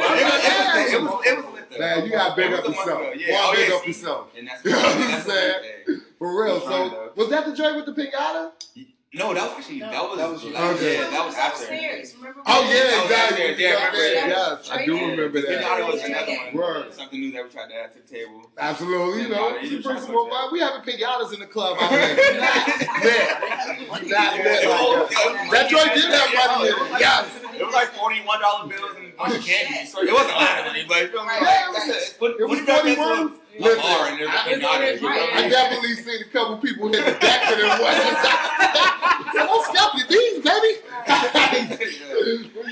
[0.86, 1.02] It,
[1.42, 1.78] was, though.
[1.78, 3.02] Man, you gotta big up yourself.
[3.16, 4.28] Yeah, Yeah, oh, big yeah, up yourself.
[4.36, 5.54] And that's what I'm saying?
[6.18, 6.60] For real.
[6.60, 8.52] So, was that the joint with the pinata?
[9.14, 10.94] No, that was actually oh, that was That was- like, Okay.
[10.98, 11.62] yeah, that was after.
[11.62, 12.14] Upstairs.
[12.20, 13.48] Oh, yeah, was exactly.
[13.48, 13.58] upstairs.
[13.58, 14.58] Yeah, I remember Yeah, that.
[14.60, 15.48] Yes, I do remember that.
[15.62, 16.52] Pinata was another one.
[16.54, 16.92] Word.
[16.92, 18.50] Something new that we tried to add to the table.
[18.58, 20.36] Absolutely, you know, Pinata, you you bring try some to more put that.
[20.36, 20.52] vibe.
[20.52, 22.16] We having pinatas in the club out here.
[22.36, 22.66] Not
[23.06, 23.28] lit.
[23.88, 25.48] Not that.
[25.50, 27.00] That joint did have money in it.
[27.00, 27.30] Yes.
[27.56, 29.86] It was like forty-one dollar bills and a bunch of candy.
[29.88, 31.32] So it wasn't a lot of money, but you feel me?
[31.40, 33.76] Yeah, Like, it was- when, it was when you got this 41.
[33.76, 36.24] a Listen, bar and there's a I- pinata, you know I I definitely seen a
[36.30, 39.32] couple people hit the deck for them ones.
[39.32, 40.72] so don't scalp your these, baby.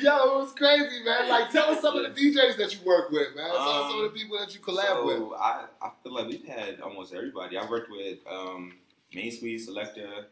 [0.03, 1.29] Yo, it was crazy, man.
[1.29, 3.47] Like, tell us some of the DJs that you work with, man.
[3.51, 5.33] Tell us some of the people that you collab with.
[5.39, 7.57] I, I feel like we've had almost everybody.
[7.57, 8.73] I've worked with um,
[9.15, 10.27] Main Squeeze, Selecta,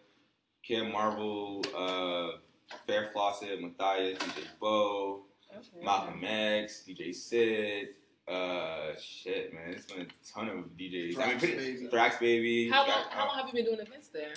[0.62, 2.38] Kid Marvel, uh,
[2.86, 5.22] Fair Flosset, Matthias, DJ Bo,
[5.82, 7.88] Malcolm X, DJ Sid.
[8.28, 11.18] Uh, shit, man, it's been a ton of DJs.
[11.18, 11.88] I mean, pretty, Baby.
[11.92, 12.70] Thrax Baby.
[12.70, 13.02] How long?
[13.10, 14.32] How long have you been doing events there?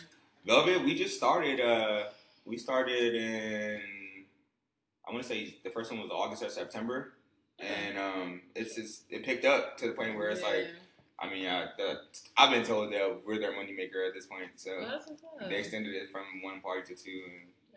[0.46, 1.60] Velvet, we just started.
[1.60, 2.06] Uh,
[2.46, 3.80] we started in.
[5.08, 7.14] I want to say the first one was August or September,
[7.60, 10.68] and um, it's just it picked up to the point where it's like.
[11.18, 11.96] I mean, uh, the,
[12.36, 15.50] I've been told that we're their moneymaker at this point, so Well, that's what's up.
[15.50, 17.22] they extended it from one party to two,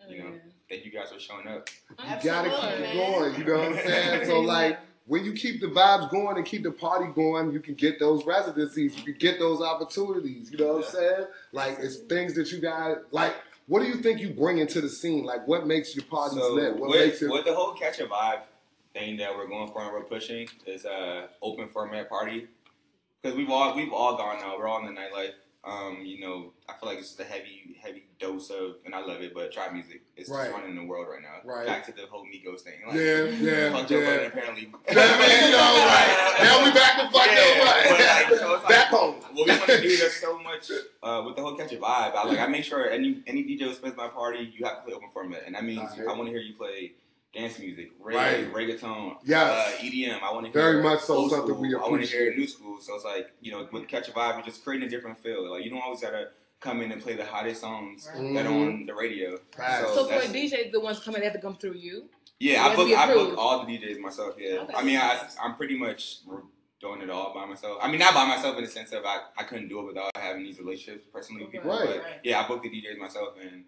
[0.02, 0.32] and you know,
[0.68, 1.68] thank you guys for showing up.
[2.00, 4.26] You gotta keep it going, you know what I'm saying?
[4.26, 7.74] So, like, when you keep the vibes going and keep the party going, you can
[7.74, 11.26] get those residencies, you can get those opportunities, you know what I'm saying?
[11.52, 13.34] Like, it's things that you got, like,
[13.66, 15.24] what do you think you bring into the scene?
[15.24, 16.76] Like, what makes your parties So lit?
[16.76, 17.30] What with, makes it.
[17.30, 18.42] with the whole catch a vibe
[18.94, 22.46] thing that we're going for and we're pushing is a open format party
[23.22, 24.56] because we've all we've all gone now.
[24.58, 25.32] We're all in the nightlife.
[25.64, 29.00] Um, you know, I feel like it's just a heavy heavy dose of, and I
[29.04, 30.44] love it, but trap music is Right.
[30.44, 31.40] just running the world right now.
[31.44, 31.66] Right.
[31.66, 32.74] Back to the whole Migos thing.
[32.86, 34.00] Like, Yeah, yeah, Fuck yeah.
[34.00, 34.72] Budden, apparently.
[34.94, 36.38] That means, you know, right.
[36.42, 39.16] Now we back to fuck Yeah, like, so like- Back home.
[39.32, 40.70] What we want to do there's so much
[41.02, 42.14] uh, with the whole catch a vibe.
[42.14, 44.82] I like I make sure any any DJ who spends my party, you have to
[44.84, 46.08] play open format, and that means Alright.
[46.08, 46.92] I want to hear you play
[47.34, 48.52] dance music, reggae, Right.
[48.52, 49.74] reggaeton, Yes.
[49.80, 50.18] uh, EDM.
[50.22, 51.60] I want to Very hear much so old something school.
[51.62, 52.80] we I want to hear new school.
[52.80, 55.50] So it's like you know with catch a vibe, you're just creating a different feel.
[55.50, 58.34] Like you don't always gotta come in and play the hottest songs Right.
[58.34, 59.38] that are on the radio.
[59.56, 59.94] Facts.
[59.94, 62.08] So for a DJ, the ones coming, they have to come through you.
[62.40, 64.34] Yeah, You I book I book all the DJs myself.
[64.38, 64.74] Yeah, Okay.
[64.74, 66.20] I mean I I'm pretty much
[66.80, 67.78] doing it all by myself.
[67.82, 70.16] I mean not by myself in the sense of I, I couldn't do it without
[70.16, 71.70] having these relationships personally with people.
[71.70, 71.86] Right.
[71.88, 72.20] But Right.
[72.22, 73.64] yeah, I book the DJs myself, and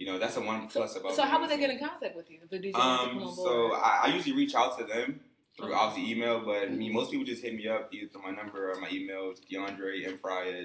[0.00, 1.14] you know that's a one So, plus about.
[1.14, 1.42] so how me.
[1.42, 2.38] would they get in contact with you?
[2.50, 3.72] The DJ wants come Um, on so.
[3.74, 5.20] I, I usually reach out to them
[5.56, 5.74] through Okay.
[5.74, 8.70] obviously email, but I mean most people just hit me up either through my number
[8.72, 10.16] or my email, DeAndre at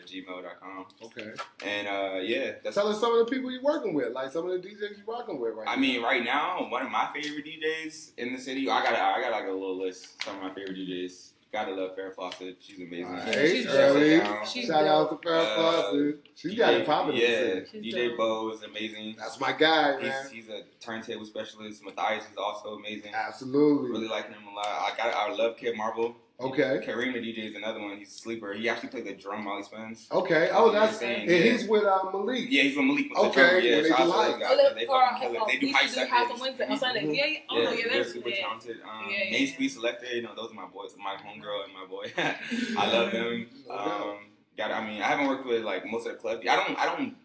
[0.08, 0.86] gmail.com.
[1.08, 1.32] Okay.
[1.66, 4.50] And uh, yeah, that's Tell us some of the people you're working with, like some
[4.50, 7.46] of the DJs you're working with right I mean, right now, one of my favorite
[7.46, 8.70] DJs in the city.
[8.70, 10.24] I got, I got like a little list.
[10.24, 11.32] Some of my favorite DJs.
[11.56, 12.58] Gotta love Farrah Fawcett.
[12.60, 13.06] She's amazing.
[13.06, 14.20] All right, she's early.
[14.20, 14.46] dope.
[14.46, 15.24] She's Shout out to dope.
[15.24, 16.28] Farrah Uh, Fawcett.
[16.36, 17.16] She got it popping.
[17.16, 17.28] Yeah,
[17.74, 18.18] DJ dope.
[18.18, 19.16] Bo is amazing.
[19.18, 20.26] That's my guy, He's, man.
[20.34, 21.82] he's a turntable specialist.
[21.86, 23.14] Matthias is also amazing.
[23.16, 23.90] Absolutely.
[23.90, 24.66] Really liking him a lot.
[24.68, 26.18] I got, I love Kid Marvel.
[26.38, 26.82] Okay.
[26.86, 27.98] Kareem the DJ is another one.
[27.98, 28.52] He's a sleeper.
[28.54, 30.08] He actually played the drum while he spins.
[30.12, 30.50] Okay.
[30.52, 31.38] Oh, that's Insane, and yeah.
[31.54, 32.48] he's with uh, Malik.
[32.50, 33.06] Yeah, he's with Malik.
[33.10, 33.60] With Okay, the drummer.
[33.62, 34.40] Yeah, they shout out do to live.
[34.40, 34.48] those.
[34.50, 35.40] Oh, They or, fucking kill it.
[35.42, 36.72] oh, They do high used to do house on seconds.
[36.72, 37.16] On Sunday.
[37.16, 37.38] Yeah, yeah.
[37.50, 38.36] Oh, Yeah, yeah, they're super yeah.
[38.42, 38.78] talented.
[38.84, 39.54] Um, Yeah, yeah, Main yeah.
[39.54, 42.12] Squeeze Selector, you know, those are my boys, my homegirl and my boy.
[42.82, 43.48] I love them.
[43.72, 44.18] Um,
[44.58, 46.42] got, I mean, I haven't worked with like most of the club.
[46.50, 47.16] I don't, I don't,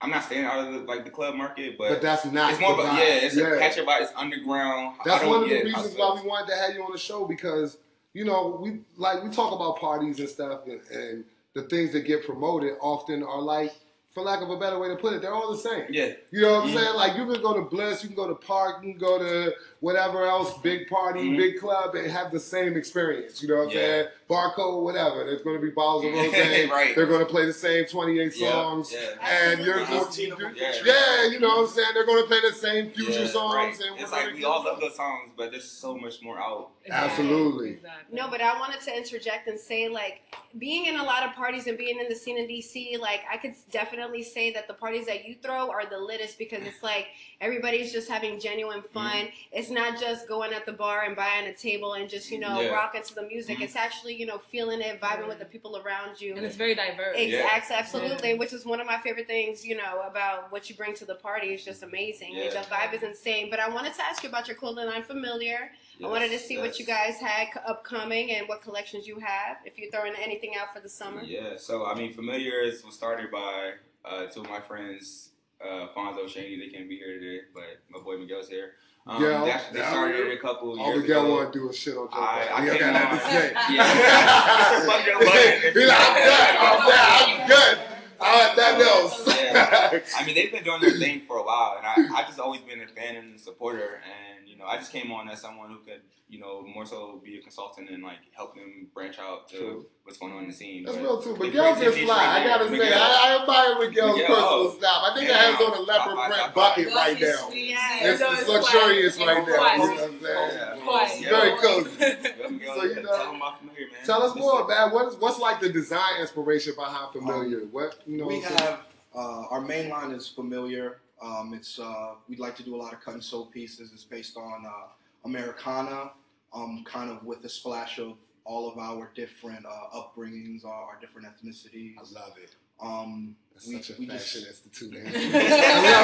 [0.00, 2.52] I'm not staying out of the, like the club market, but, But that's not.
[2.52, 2.96] it's more of the a, vibe.
[2.98, 4.02] yeah, it's a catch vibe.
[4.02, 4.96] It's underground.
[5.04, 7.78] That's one of the reasons why we wanted to have you on the show because
[8.14, 12.00] you know we like we talk about parties and stuff and, and the things that
[12.06, 13.72] get promoted often are like,
[14.14, 15.84] for lack of a better way to put it, they're all the same.
[15.90, 16.74] Yeah, You know what I'm Mhm.
[16.78, 16.94] saying?
[16.96, 19.54] Like you can go to Bliss, you can go to Park, you can go to
[19.82, 21.36] whatever else, big party, Mhm.
[21.36, 23.42] big club, and have the same experience.
[23.42, 23.74] You know what I'm Yeah.
[23.80, 24.06] saying?
[24.30, 25.24] Barcode, whatever.
[25.24, 26.70] There's going to be bottles of rose.
[26.70, 26.94] Right.
[26.94, 28.92] They're going to play the same 28 Yeah, songs.
[28.92, 29.28] yeah.
[29.28, 29.96] And you're Absolutely.
[29.96, 30.72] just, Fourteen of yeah.
[30.84, 31.24] Yeah.
[31.32, 31.88] you know what I'm saying?
[31.94, 33.54] They're going to play the same future Yeah, songs.
[33.54, 33.80] right.
[33.90, 36.70] And It's like we all love those songs, but there's so much more out.
[36.88, 37.70] Absolutely.
[37.70, 38.16] Exactly.
[38.16, 40.22] No, but I wanted to interject and say, like,
[40.58, 43.36] being in a lot of parties and being in the scene in DC, like, I
[43.36, 47.06] could definitely say that the parties that you throw are the littest because it's like
[47.40, 49.28] everybody's just having genuine fun.
[49.52, 52.60] It's not just going at the bar and buying a table and just, you know,
[52.60, 52.68] Yeah.
[52.72, 53.58] rocking to the music.
[53.58, 53.62] Mhm.
[53.62, 56.36] It's actually, you know, feeling it, vibing with the people around you.
[56.36, 57.16] And it's very diverse.
[57.18, 60.94] Exactly, absolutely, which is one of my favorite things, you know, about what you bring
[60.94, 61.48] to the party.
[61.54, 62.34] It's just amazing.
[62.34, 62.48] Yeah.
[62.50, 63.50] The vibe is insane.
[63.50, 65.72] But I wanted to ask you about your clothing line, Familiar.
[66.02, 69.58] I wanted to Yes, see what you guys had upcoming and what collections you have.
[69.64, 71.22] If you're throwing anything out for the summer.
[71.22, 73.72] Yeah, so I mean, Familiars was started by
[74.04, 75.30] uh, two of my friends,
[75.64, 76.58] uh, Fonzo Shaney.
[76.58, 78.72] They can't be here today, but my boy Miguel's here.
[79.06, 79.90] Um, Yeah, they, they yeah.
[79.90, 81.34] started it a couple All years the girl ago.
[81.36, 82.18] want to do is shit on Joe.
[82.18, 82.64] I- I Budden.
[82.64, 83.52] He came got nothing to on- say.
[83.74, 84.80] Yeah.
[84.86, 85.72] Fuck Joe Budden.
[85.74, 86.56] He's like, I'm done.
[86.60, 87.40] I'm done.
[87.40, 87.78] I'm good.
[88.20, 89.26] I have nothing else.
[89.26, 90.00] Yeah.
[90.16, 92.60] I mean, they've been doing their thing for a while, and I I just always
[92.60, 94.00] been a fan and a supporter.
[94.04, 94.31] And
[94.62, 97.42] know, I just came on as someone who could, you know, more so be a
[97.42, 99.86] consultant and like help them branch out to True.
[100.04, 100.84] what's going on in the scene.
[100.84, 101.34] That's But real too.
[101.34, 102.40] the Miguel's just creativity fly.
[102.40, 102.80] I gotta there.
[102.80, 105.02] say, I, I admire Miguel's Miguel, personal oh, style.
[105.04, 106.96] I think it yeah, has on a top leopard five, print top bucket five.
[106.96, 107.48] right now.
[107.52, 109.54] It's, so it's it's luxurious right now.
[109.56, 109.76] quite.
[109.76, 111.22] You know what I'm saying?
[111.22, 111.30] Yeah.
[111.30, 111.84] Very cool.
[112.50, 114.06] Miguel, Miguel, So, you know, tell them about familiar, man.
[114.06, 114.90] Tell us more, man.
[114.90, 117.60] What is what's like the design inspiration behind Familiar?
[117.70, 118.26] What you know?
[118.26, 118.70] we what I'm saying?
[118.70, 121.01] have uh, our main line is familiar.
[121.22, 123.92] Um, it's uh, we'd like to do a lot of cut and sew pieces.
[123.92, 124.88] It's based on uh,
[125.24, 126.10] Americana,
[126.52, 130.98] um, kind of with a splash of all of our different uh, upbringings, our, our
[131.00, 131.94] different ethnicities.
[131.98, 132.56] I love it.
[132.80, 134.66] Um, That's we, such a we fashion just...
[134.66, 134.94] institute.
[135.06, 135.14] I love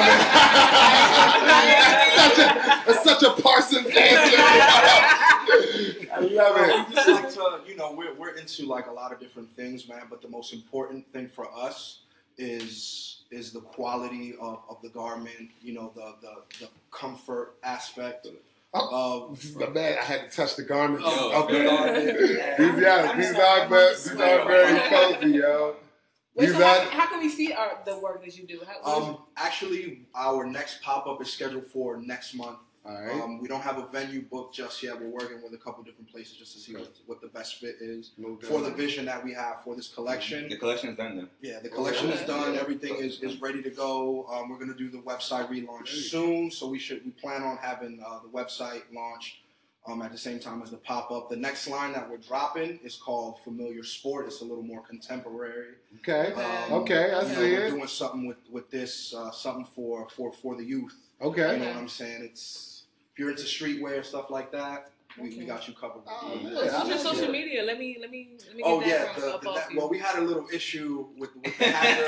[0.07, 0.23] it.
[2.15, 2.51] that's, such a,
[2.87, 4.37] that's such a Parsons answer.
[6.13, 6.89] I love it.
[6.89, 9.89] We just like to, you know, we're, we're into like a lot of different things,
[9.89, 10.03] man.
[10.09, 11.99] But the most important thing for us
[12.39, 15.49] is is the quality of, of the garment.
[15.61, 18.27] You know, the the, the comfort aspect
[18.73, 19.35] of.
[19.35, 19.97] This is my man.
[19.99, 21.03] I had to touch the garments.
[21.05, 21.65] Oh, okay.
[21.65, 22.05] man.
[22.05, 25.75] These, yeah, these are, very- these are very cozy, yo.
[26.35, 28.61] Wait, so how, how can we see our, the work that you do?
[28.65, 32.59] How, Um, actually, our next pop up is scheduled for next month.
[32.85, 33.21] All right.
[33.21, 34.99] Um, we don't have a venue booked just yet.
[34.99, 37.75] We're working with a couple different places just to see what, what the best fit
[37.81, 38.45] is No doubt.
[38.45, 40.49] for the vision that we have for this collection.
[40.49, 41.29] The collection is done then.
[41.41, 42.55] Yeah, the collection is done.
[42.55, 44.25] Everything is, is ready to go.
[44.31, 48.01] Um, we're gonna do the website relaunch soon, so we should we plan on having
[48.05, 49.41] uh, the website launch
[49.87, 51.29] um, at the same time as the pop up.
[51.29, 54.25] The next line that we're dropping is called Familiar Sport.
[54.27, 55.75] It's a little more contemporary.
[55.99, 56.33] Okay.
[56.33, 60.07] Um, Okay, I you know, see we're doing something with with this, uh, something for
[60.09, 60.95] for for the youth.
[61.21, 61.53] Okay.
[61.53, 62.23] You know what I'm saying?
[62.23, 64.91] It's if you're into streetwear stuff like that.
[65.19, 66.03] we, we got you covered.
[66.07, 66.49] Oh, with yeah.
[66.71, 66.87] that.
[66.87, 67.01] Your Yeah.
[67.03, 67.63] social media?
[67.63, 69.89] Let me let me let me get Oh that yeah, from the, the, that, well,
[69.89, 72.05] we had a little issue with, with the hacker.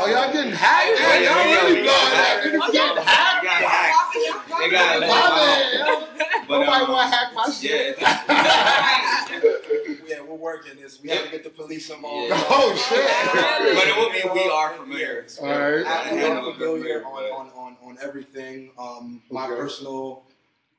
[0.00, 0.98] Oh, y'all getting hacked?
[1.00, 2.24] Yeah, Man, yeah, y'all yeah, really we blowing got that.
[2.24, 2.46] hacked.
[2.46, 2.78] Niggas Okay.
[2.78, 3.42] getting hacked.
[3.42, 4.48] We got hacked.
[4.60, 6.03] They got My let man, yo.
[6.54, 7.96] But, Nobody um, want to hack my shit.
[8.00, 8.24] Yeah.
[10.06, 11.02] yeah, we're working this.
[11.02, 12.28] We have to get the police involved.
[12.28, 12.44] Yeah.
[12.48, 13.74] Oh, shit.
[13.74, 15.26] but it will be we are familiar.
[15.40, 15.84] All right.
[15.86, 18.70] I- we Yeah, are familiar but- on, on, on, on everything.
[18.78, 19.56] Um, my Okay.
[19.56, 20.22] personal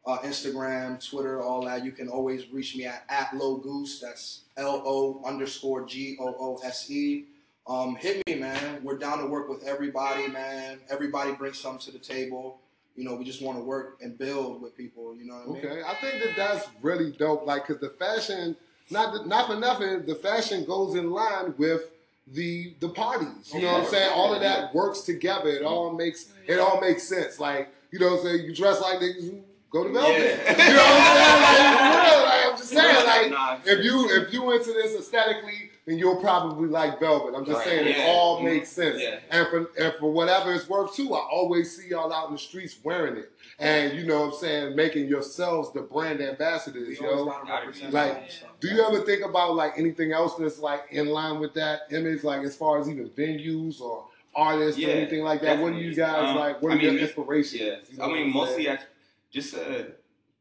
[0.06, 1.84] uh, Instagram, Twitter, all that.
[1.84, 4.00] You can always reach me at, at Low Goose.
[4.00, 7.26] That's L O underscore G O O S E.
[7.68, 8.82] Um, hit me, man.
[8.84, 10.80] We're down to work with everybody, man.
[10.90, 12.60] Everybody brings something to the table.
[12.96, 15.16] You know, we just want to work and build with people.
[15.16, 15.72] You know what I mean?
[15.72, 17.46] Okay, I think that that's really dope.
[17.46, 18.56] Like, cause the fashion,
[18.90, 21.92] not not for nothing, the fashion goes in line with
[22.28, 23.54] the the parties.
[23.54, 24.12] You know what I'm saying?
[24.14, 25.50] All of that works together.
[25.50, 25.98] It all mm-hmm.
[25.98, 27.40] makes it all makes sense.
[27.40, 28.46] Like, you know what I'm saying?
[28.46, 30.20] You dress like niggas who go to Velvet.
[30.20, 30.56] Yeah.
[30.66, 31.42] You know what I'm saying?
[31.42, 35.72] Like, for real, like, I'm just saying, like, if you if you into this aesthetically,
[35.86, 37.36] then you'll probably like Velvet.
[37.36, 38.44] I'm just Right, saying it all Mhm.
[38.46, 39.00] makes sense.
[39.00, 39.20] Yeah.
[39.30, 42.40] And for and for whatever it's worth too, I always see y'all out in the
[42.40, 43.32] streets wearing it.
[43.60, 47.12] And you know what I'm saying, making yourselves the brand ambassadors, We yo.
[47.20, 48.22] always gotta represent Like, our.
[48.60, 52.24] Do you ever think about like anything else that's like in line with that image,
[52.24, 54.06] like as far as even venues or
[54.36, 55.60] artists or anything like that?
[55.60, 56.62] What do you guys Um, like?
[56.62, 57.62] What I are your mean, inspirations?
[57.62, 58.78] Yeah, You know I mean mostly saying?
[58.78, 58.88] act-
[59.32, 59.84] just uh,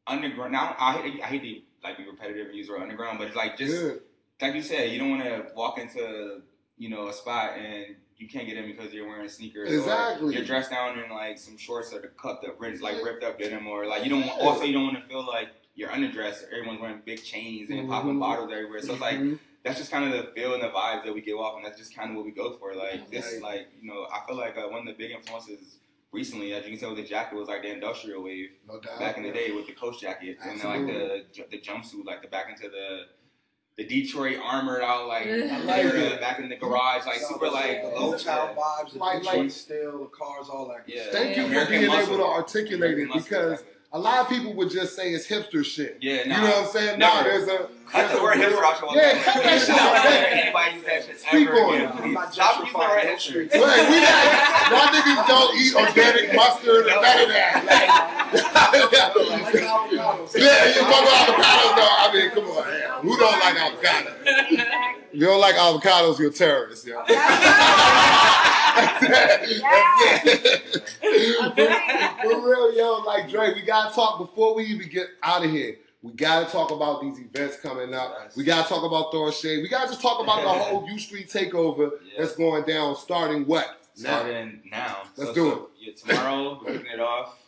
[0.07, 0.53] underground.
[0.53, 3.27] Now I hate, I hate to like be repetitive and use the word underground, but
[3.29, 4.01] it's like just Good.
[4.45, 6.43] Like you said, you don't want to walk into
[6.77, 9.71] you know a spot and you can't get in because you're wearing sneakers.
[9.73, 10.35] Exactly.
[10.35, 13.39] You're dressed down in like some shorts or the cut the ribs like ripped up
[13.39, 14.27] denim or like you don't.
[14.27, 16.45] want Also, you don't want to feel like you're underdressed.
[16.53, 18.21] Everyone's wearing big chains and popping Mhm.
[18.21, 18.81] bottles everywhere.
[18.83, 19.39] So it's like Mhm.
[19.65, 21.79] that's just kind of the feel and the vibes that we give off, and that's
[21.79, 22.75] just kind of what we go for.
[22.75, 25.79] Like this, like you know, I feel like uh, one of the big influences
[26.13, 29.01] recently, as you can tell with the jacket, was like the industrial wave no doubt.
[29.01, 32.23] back in the day with the coach jacket and then, like the the jumpsuit, like
[32.23, 33.07] the back into the
[33.77, 38.13] the Detroit armored out like, era, back in the garage, like super like the low
[38.15, 40.85] Motown vibes, the Like- Detroit like- steel, the cars, all that.
[40.87, 41.03] Yeah.
[41.03, 41.13] stuff.
[41.15, 42.15] Thank you for American being muscle.
[42.15, 43.74] able to articulate it American muscle, because exactly.
[43.95, 45.99] A lot of people would just say it's hipster shit.
[46.03, 46.99] Yeah, You know what I'm saying?
[46.99, 47.29] No, Never.
[47.31, 49.95] there's a Cut the word hipster out your Yeah, cut that shit out.
[50.03, 50.25] Don't man.
[50.35, 51.87] anybody use that shit Speak ever on again.
[51.87, 51.95] it.
[52.03, 53.15] I'm not Stop using the word hipster.
[53.15, 53.47] history.
[53.55, 54.27] Right, we not,
[54.75, 57.55] y'all niggas don't eat organic mustard and none of that.
[57.71, 57.87] Like
[58.35, 60.35] Like, avocados.
[60.35, 61.95] yeah, you fuck with avocados though.
[62.03, 62.99] I mean, come on, yeah.
[62.99, 64.19] who don't like avocados?
[64.27, 66.99] If you don't like avocados, you're a terrorist, yo.
[68.77, 70.73] It.
[71.57, 72.23] That's.
[72.23, 75.77] For real, yo, like Dre, we gotta talk before we even get out of here.
[76.03, 78.15] We gotta talk about these events coming up.
[78.23, 78.37] Yes.
[78.37, 79.63] We gotta talk about throwing shade.
[79.63, 82.19] We gotta just talk about the whole U Street takeover Yeah.
[82.19, 83.67] that's going down starting what?
[83.99, 84.19] Now.
[84.19, 85.03] Starting now.
[85.17, 87.39] Let's so, do so, Yeah, tomorrow, we're kicking it off.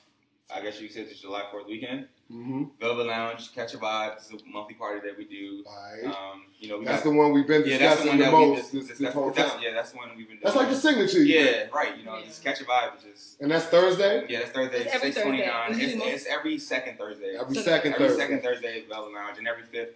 [0.54, 2.06] I guess you could say it's July 4th weekend.
[2.32, 2.64] Mm-hmm.
[2.80, 4.16] Velvet Lounge, Catch a Vibe.
[4.16, 5.62] This is a monthly party that we do.
[5.64, 6.04] Alright.
[6.06, 8.18] Um, you know, we That's got, the one we've been yeah, that's the discussing one
[8.18, 9.62] the, that we most just, this, that's, this whole that's, time.
[9.62, 10.40] yeah, that's the one we've been doing.
[10.42, 11.28] That's like the signature event.
[11.72, 11.96] Yeah, right.
[11.96, 14.26] You know, just Catch a Vibe, which is And that's Thursday?
[14.28, 15.46] yeah, that's Thursday, It's every Thursday.
[15.46, 15.78] nine.
[15.78, 17.36] Usually It's, it's every second Thursday.
[17.40, 18.22] Every So second every Thursday.
[18.22, 19.94] second Thursday at Velvet Lounge, and every fifth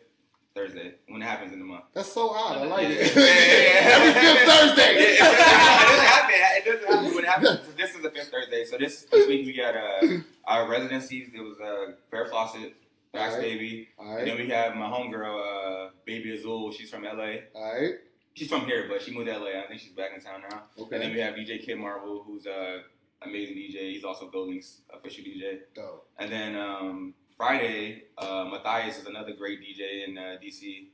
[0.55, 1.85] Thursday when it happens in the month.
[1.95, 2.59] That's so odd.
[2.59, 2.95] I like Yeah.
[2.95, 3.17] it.
[3.17, 3.95] Yeah.
[3.95, 4.95] Every fifth Thursday.
[4.97, 6.35] It doesn't happen.
[6.57, 7.61] It doesn't happen when it happens.
[7.67, 8.65] So this is the fifth Thursday.
[8.65, 11.29] So this this week we got uh, our residencies.
[11.35, 12.75] It was uh, Fair Fawcett,
[13.13, 13.41] Bax Alright.
[13.49, 16.73] Baby, All and then we have my homegirl, uh, Baby Azul.
[16.73, 17.47] She's from LA.
[17.55, 17.95] All right.
[18.35, 19.51] She's from here, but she moved to LA.
[19.61, 20.63] I think she's back in town now.
[20.79, 20.97] Okay.
[20.97, 22.83] And then we have DJ Kid Marvel, who's a
[23.23, 23.93] amazing DJ.
[23.93, 25.59] He's also GoldLink's official DJ.
[25.75, 26.07] Dope.
[26.19, 30.89] And then um, Friday, uh, Matthias is another great DJ in uh, DC.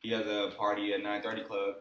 [0.00, 1.74] He has a party at 930 Club.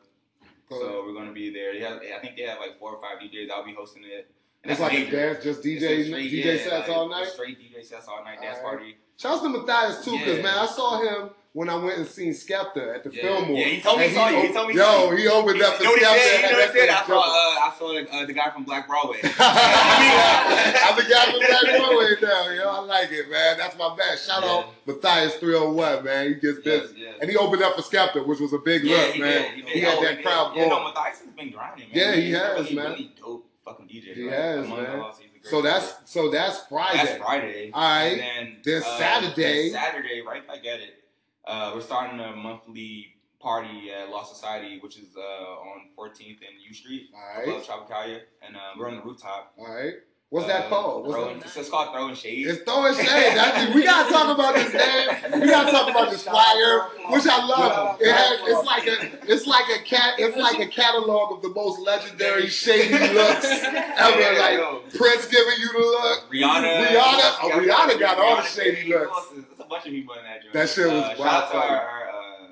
[0.70, 1.74] Go So we're gonna be there.
[1.80, 3.50] Have, I think they have like four or five DJs.
[3.50, 4.30] I'll be hosting it.
[4.62, 7.28] And It's like a dance, just DJ, straight- DJ yeah, sets like, all night.
[7.28, 8.78] Straight DJ sets all night dance Alright.
[8.78, 8.98] party.
[9.18, 10.44] Shouts to Matthias too, because Yeah.
[10.44, 13.22] man, I saw him when I went and seen Skepta at the Yeah.
[13.22, 13.58] Fillmore.
[13.58, 14.42] Yeah, he told me he saw you.
[14.48, 15.96] He told me Yo, he opened up the he Skepta.
[15.96, 16.90] You know what he said?
[16.90, 19.20] I saw, uh, I saw uh, the guy from Black Broadway.
[19.24, 22.70] I'm the guy from Black Broadway now, yo.
[22.70, 23.58] I like it, man.
[23.58, 24.18] That's my man.
[24.18, 24.50] Shout Yeah.
[24.52, 26.28] out Matthias 301, man.
[26.30, 26.96] He gets busy.
[27.00, 27.16] yes.
[27.22, 29.42] And he opened up for Skepta, which was a big Yeah, look, he man.
[29.42, 29.52] did.
[29.54, 29.70] He, did.
[29.72, 30.84] He had Oh, that crowd Yeah, no.
[30.84, 31.98] Matthias has been grinding, man.
[31.98, 32.92] Yeah, he He's a has, really, man.
[32.94, 34.16] Really dope fucking DJ.
[34.16, 34.32] He bro.
[34.32, 35.00] has, Among man.
[35.02, 36.98] us, he's a great So that's so that's Friday.
[36.98, 37.72] That's Friday.
[37.74, 38.06] All right.
[38.08, 40.44] And then Then uh, Saturday- Saturday, right?
[40.50, 41.03] I get it.
[41.46, 46.62] Uh, we're starting a monthly party at Lost Society, which is uh, on 14th and
[46.68, 47.64] U Street, All above right.
[47.68, 49.54] Tropicalia, and uh, we're on the rooftop.
[49.58, 49.94] All right.
[50.30, 51.06] What's that Uh, called?
[51.06, 51.58] What's throwing, that?
[51.58, 52.48] It's called throwing shade.
[52.48, 53.72] It's throwing shade.
[53.76, 55.42] We gotta talk about this, man.
[55.42, 56.80] We gotta talk about this flyer,
[57.12, 58.02] which I love.
[58.02, 61.50] It has, it's like a, it's like a cat, it's like a catalog of the
[61.50, 64.40] most legendary shady looks ever.
[64.40, 64.94] Like.
[64.96, 66.32] Prince giving you the look.
[66.32, 66.88] Rihanna.
[66.88, 69.34] Rihanna- oh, Rihanna got all the shady looks.
[69.64, 70.54] A bunch of people in that joint.
[70.54, 72.48] That shit was uh, wild Shout out to our, our uh,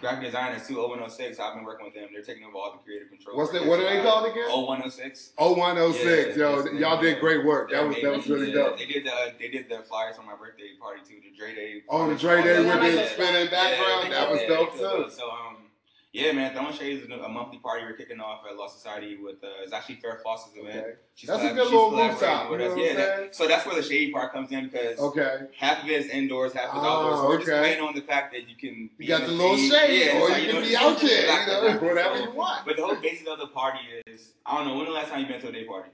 [0.00, 0.76] graphic designers too.
[0.76, 1.38] 0106.
[1.38, 2.08] I've been working with them.
[2.12, 3.36] They're taking over all the creative control.
[3.36, 3.64] What's that?
[3.64, 4.48] What are they called again?
[4.48, 5.32] 0106.
[5.38, 6.36] Oh one oh six.
[6.36, 7.70] Yeah, Yo, y'all did great work.
[7.70, 8.78] That was they- that was really yeah, dope.
[8.78, 11.20] They did the uh, they did the flyers for my birthday party too.
[11.22, 11.82] The Dre Day.
[11.88, 12.16] Oh, the.
[12.16, 14.04] Dre Day with the spinning background?
[14.06, 15.10] they That was yeah, dope, too.
[15.10, 15.69] So um,
[16.12, 19.36] yeah, man, Throwing Shades is a monthly party we're kicking off at Lost Society with
[19.44, 20.76] uh, it's actually Fair Floss's event.
[20.78, 20.92] Okay.
[21.14, 22.76] She's That's a good she's little collaborating rooftop, with you us.
[22.76, 25.36] know yeah, I'm that- so that's where the shady part comes in because Okay.
[25.56, 27.20] half of it is indoors, half is Oh, outdoors.
[27.20, 28.90] So we're just playing on the fact that you can.
[28.98, 29.70] You got in the little shade.
[29.70, 31.88] shade, Yeah, or it's like, you can know, be out there, you know, exactly.
[31.88, 32.66] whatever So- you want.
[32.66, 35.20] But the whole basis of the party is I don't know when the last time
[35.20, 35.90] you been to a day party.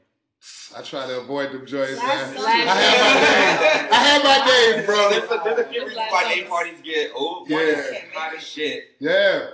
[0.76, 2.06] I try to avoid them joints, man.
[2.08, 2.48] Last I summer.
[2.48, 3.92] have my days.
[3.92, 5.10] I have my days, bro.
[5.10, 7.50] There's a, there's a few reasons why day parties get old.
[7.50, 7.98] One is Yeah.
[8.14, 9.46] hot as shit, Yeah,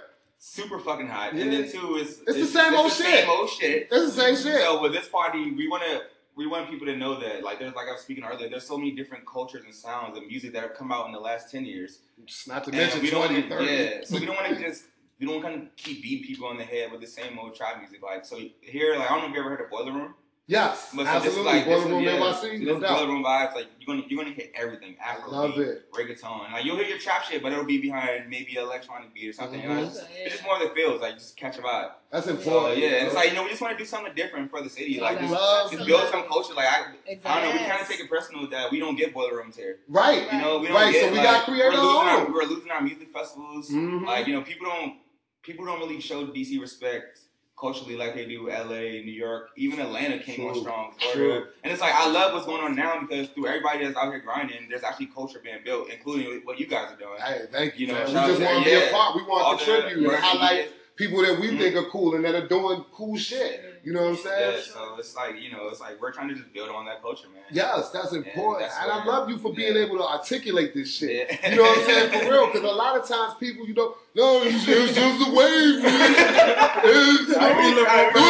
[0.45, 1.45] super fucking hot, Yeah.
[1.45, 3.07] and then two is It's the same old the shit.
[3.07, 3.89] Same old shit.
[3.93, 4.61] it's the same shit.
[4.63, 6.03] So with this party, we want to
[6.35, 8.77] we want people to know that like there's like I was speaking earlier, there's so
[8.77, 11.65] many different cultures and sounds and music that have come out in the last ten
[11.65, 12.01] years.
[12.27, 13.73] Just not to And mention we don't 20, wanna- 30.
[13.73, 14.85] Yeah, so we don't want to just
[15.21, 17.79] we don't want to keep beating people on the head with the same old trap
[17.79, 18.03] music.
[18.03, 20.15] Like so here, like I don't know if you ever heard of Boiler Room.
[20.49, 21.53] Yes, But so this is absolutely.
[21.53, 22.99] like, Boiler this Room yeah, NYC, no doubt.
[22.99, 23.55] Boiler Room vibes.
[23.55, 24.97] Like you're gonna you're gonna hit everything.
[25.01, 25.93] Afro love beat, it.
[25.93, 26.53] reggaeton.
[26.53, 29.33] Like you'll hear your trap shit, but it'll be behind maybe an electronic beat or
[29.33, 29.63] something.
[29.63, 29.87] You know, Mhm.
[29.87, 31.01] it's, just, it's just more of the feels.
[31.01, 31.93] Like just catch a vibe.
[32.11, 32.79] That's So important.
[32.81, 34.69] yeah, and it's like you know we just want to do something different for the
[34.69, 34.99] city.
[35.01, 36.55] Like just, love just build some culture.
[36.55, 36.81] Like I,
[37.25, 37.53] I don't know.
[37.53, 39.79] We kind of take it personal that we don't get boiler rooms here.
[39.89, 40.31] right.
[40.33, 42.27] You know, we don't Right, get, so we like, gotta create we're our losing own.
[42.27, 43.71] Our, we're losing our music festivals.
[43.71, 44.05] Mhm.
[44.07, 44.95] Like you know, people don't
[45.43, 47.21] people don't really show DC respect
[47.63, 50.93] culturally like they do LA, New York, even Atlanta came on strong.
[50.99, 51.15] Florida.
[51.15, 51.47] True.
[51.63, 54.19] And it's like I love what's going on now because through everybody that's out here
[54.21, 57.19] grinding, there's actually culture being built, including what you guys are doing.
[57.25, 57.87] Hey, thank you.
[57.87, 59.15] You know, we just want to- be a part.
[59.17, 61.59] We want to contribute and highlight people that we Mhm.
[61.59, 63.72] think are cool and that are doing cool shit.
[63.85, 64.55] You know what I'm saying?
[64.55, 67.03] Yeah, so it's like you know, it's like we're trying to just build on that
[67.03, 67.43] culture, man.
[67.51, 68.61] Yes, that's important.
[68.71, 69.83] that's and I love you for being yeah.
[69.83, 71.29] able to articulate this shit.
[71.29, 71.51] Yeah.
[71.51, 72.25] You know what I'm saying?
[72.25, 72.47] For real.
[72.47, 76.15] Because a lot of times people, you know, no, it's, it's just the wave, man.
[76.85, 78.21] It's, you know, I mean, look, I- you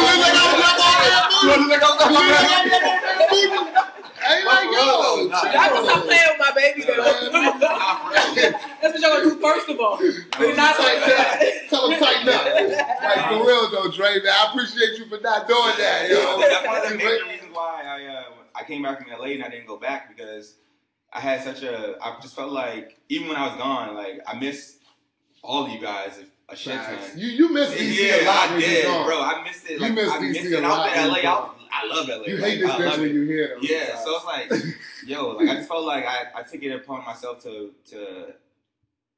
[1.51, 3.41] look like I was up on that booty.
[3.41, 3.92] You look like
[4.33, 4.73] I was up on that booty.
[4.73, 5.41] Ain't like, yo, Bro, nah.
[5.41, 5.53] chill.
[5.53, 8.53] Y'all can stop playing with my baby Man.
[8.81, 9.97] That's what y'all gonna do first of all.
[9.99, 11.43] But not like that.
[11.69, 12.45] Tell them tighten up.
[13.03, 14.33] Like, for real, though, Dre, man.
[14.33, 16.39] I appreciate you for not doing that, yo.
[16.41, 18.25] That's one of the major reasons why I uh,
[18.55, 20.57] I came back from LA and I didn't go back because
[21.13, 24.39] I had such a I just felt like even when I was gone, like I
[24.39, 24.79] missed
[25.43, 26.19] all of you guys
[26.49, 26.99] a shit ton.
[27.17, 29.21] You, you miss DC yeah, a lot I did, bro.
[29.21, 29.73] I missed it.
[29.73, 30.57] You Like, miss I DC missed a it.
[30.59, 31.15] And I lot was in LA.
[31.15, 31.51] I, gone.
[31.73, 32.15] I love LA.
[32.27, 33.13] You like, hate this bitch when it.
[33.15, 33.59] you hear them.
[33.63, 34.53] Yeah, so it's like,
[35.07, 38.35] yo, like I just felt like I, I took it upon myself to to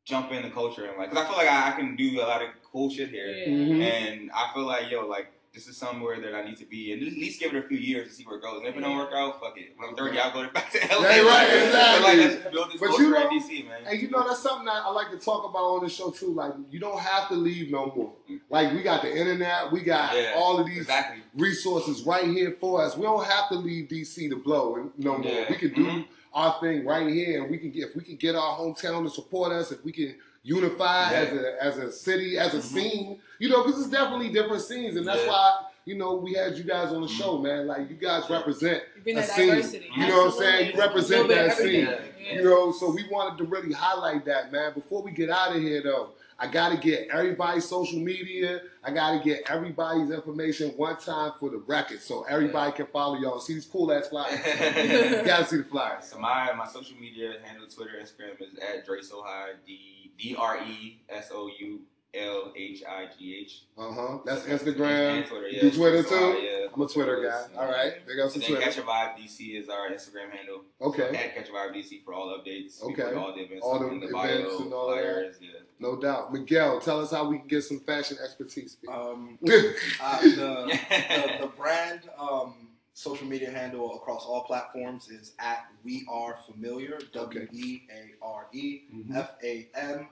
[0.04, 2.22] jump in the culture and like, cause I feel like I, I can do a
[2.22, 3.46] lot of cool shit here, Yeah.
[3.48, 3.82] Mhm.
[3.82, 7.00] and I feel like yo, like this is somewhere that I need to be, and
[7.00, 8.58] at least give it a few years to see where it goes.
[8.58, 9.72] And if it don't work out, fuck it.
[9.76, 10.86] When I'm 30, I'll go back to LA.
[10.86, 12.26] Yeah, right, But, exactly.
[12.26, 13.80] like, build this But you know- DC, man.
[13.86, 16.34] And you know that's something that I like to talk about on the show too.
[16.34, 18.12] Like you don't have to leave no more.
[18.50, 21.22] Like we got the internet, we got Yeah, all of these exactly.
[21.36, 22.96] resources right here for us.
[22.96, 25.30] We don't have to leave DC to blow and no more.
[25.32, 25.46] Yeah.
[25.50, 26.06] We can do Mhm.
[26.32, 29.10] our thing right here, and we can get if we can get our hometown to
[29.10, 31.18] support us, if we can unify Yeah.
[31.18, 32.62] as a as a city, as a Mhm.
[32.62, 35.28] scene, you know, because it's definitely different scenes, and that's Yeah.
[35.30, 37.66] why you know we had you guys on the show, man.
[37.66, 39.48] Like you guys represent a scene.
[39.48, 39.90] diversity.
[39.96, 40.72] You know what I'm saying?
[40.74, 41.86] You represent that everything.
[41.86, 41.98] scene.
[42.20, 42.34] Yeah.
[42.36, 44.72] You know, so we wanted to really highlight that, man.
[44.72, 48.62] Before we get out of here, though, I got to get everybody's social media.
[48.82, 53.18] I got to get everybody's information one time for the record, so everybody can follow
[53.18, 53.40] y'all.
[53.40, 54.38] See these cool ass flyers.
[54.46, 56.04] you gotta see the flyers.
[56.06, 59.78] So my my social media handle, Twitter, Instagram is at Dre So High, D
[60.18, 61.80] D R E S O U
[62.14, 63.62] L H I G H.
[63.76, 64.18] Uh huh.
[64.24, 64.80] That's Instagram.
[65.18, 65.28] And Instagram.
[65.28, 65.60] Twitter, yeah.
[65.62, 66.38] do Twitter So High, too?
[66.46, 66.50] yeah.
[66.74, 67.60] I'm a Twitter guy.
[67.60, 68.88] All right, big ups to And then Catch Twitter.
[68.88, 70.62] a Vibe DC is our Instagram handle.
[70.80, 72.82] Okay, At Catch a Vibe DC for all updates.
[72.82, 73.14] Okay.
[73.14, 75.34] all the events All the in the events bio, and all of that.
[75.40, 75.48] yeah.
[75.80, 76.32] no doubt.
[76.32, 78.76] Miguel, tell us how we can get some fashion expertise.
[78.88, 82.63] Um, uh, the, the, the brand um,
[82.94, 86.98] social media handle across all platforms is at We Are Familiar.
[87.12, 89.16] W E A R E Mhm.
[89.16, 90.08] F A M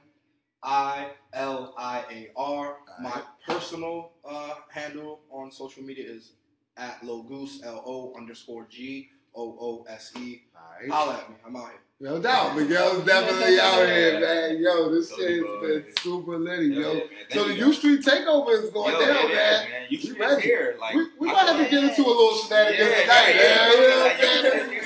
[0.63, 2.79] I L I A R.
[3.01, 6.33] My personal uh, handle on social media is
[6.77, 10.43] at Logoose L O underscore G O O S E.
[10.55, 10.91] All right.
[10.91, 11.37] Holla at me.
[11.47, 11.79] I'm out here.
[12.01, 14.61] No doubt, Miguel's definitely out here, man.
[14.61, 15.61] Yo, this Totally shit has boy.
[15.69, 16.95] been super litty, Yeah, yo.
[16.95, 17.03] man.
[17.31, 19.71] So the U Street takeover is going Yo, down, it is, man.
[19.71, 19.87] man.
[19.89, 20.43] You We ready.
[20.43, 20.77] here.
[20.81, 23.37] Like, we we I might have to get into a little shenanigans Yeah, tonight, yeah,
[23.37, 23.45] man.
[23.47, 24.82] yeah, You know what I'm saying?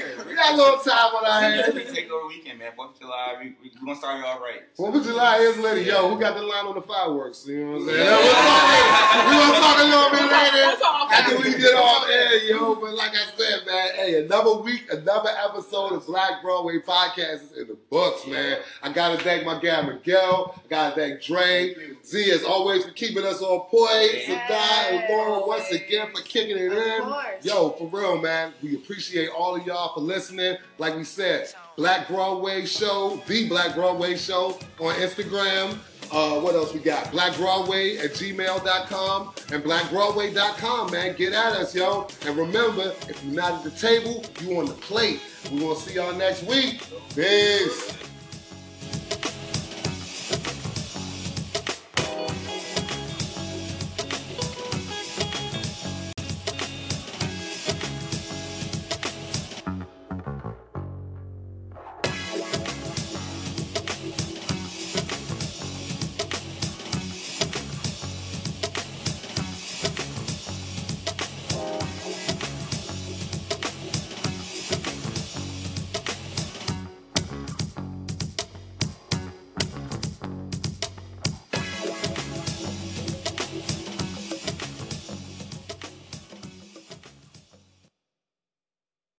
[0.46, 2.72] Got a little time on our We take over weekend, man.
[2.76, 4.62] Fourth of July, we we we gonna start it all right.
[4.74, 5.82] Fourth of July is litty.
[5.82, 7.46] Yo, who got the line on the fireworks?
[7.46, 8.06] You know what I'm saying?
[8.06, 10.76] We'll talk, we gonna talk a little bit later.
[11.08, 12.74] After we get off air, yo.
[12.76, 17.52] But like I said, man, hey, another week, another episode of Black Broadway Podcast is
[17.52, 18.58] in the books, man.
[18.82, 20.54] I gotta thank my guy Miguel.
[20.64, 21.74] I gotta thank Dre.
[22.04, 24.22] Z as always for keeping us on point.
[24.26, 27.14] Sadai and Laura once again for kicking it in.
[27.42, 28.52] Yo, for real, man.
[28.62, 30.35] We appreciate all of y'all for listening.
[30.78, 35.78] Like we said, Black Broadway Show, the Black Broadway Show on Instagram.
[36.12, 37.10] Uh, what else we got?
[37.10, 41.16] Black Broadway at gmail.com and blackbroadway.com, man.
[41.16, 42.06] Get at us, yo.
[42.24, 45.20] And remember, if you're not at the table, you on the plate.
[45.50, 46.82] we to see y'all next week.
[47.14, 48.05] Peace.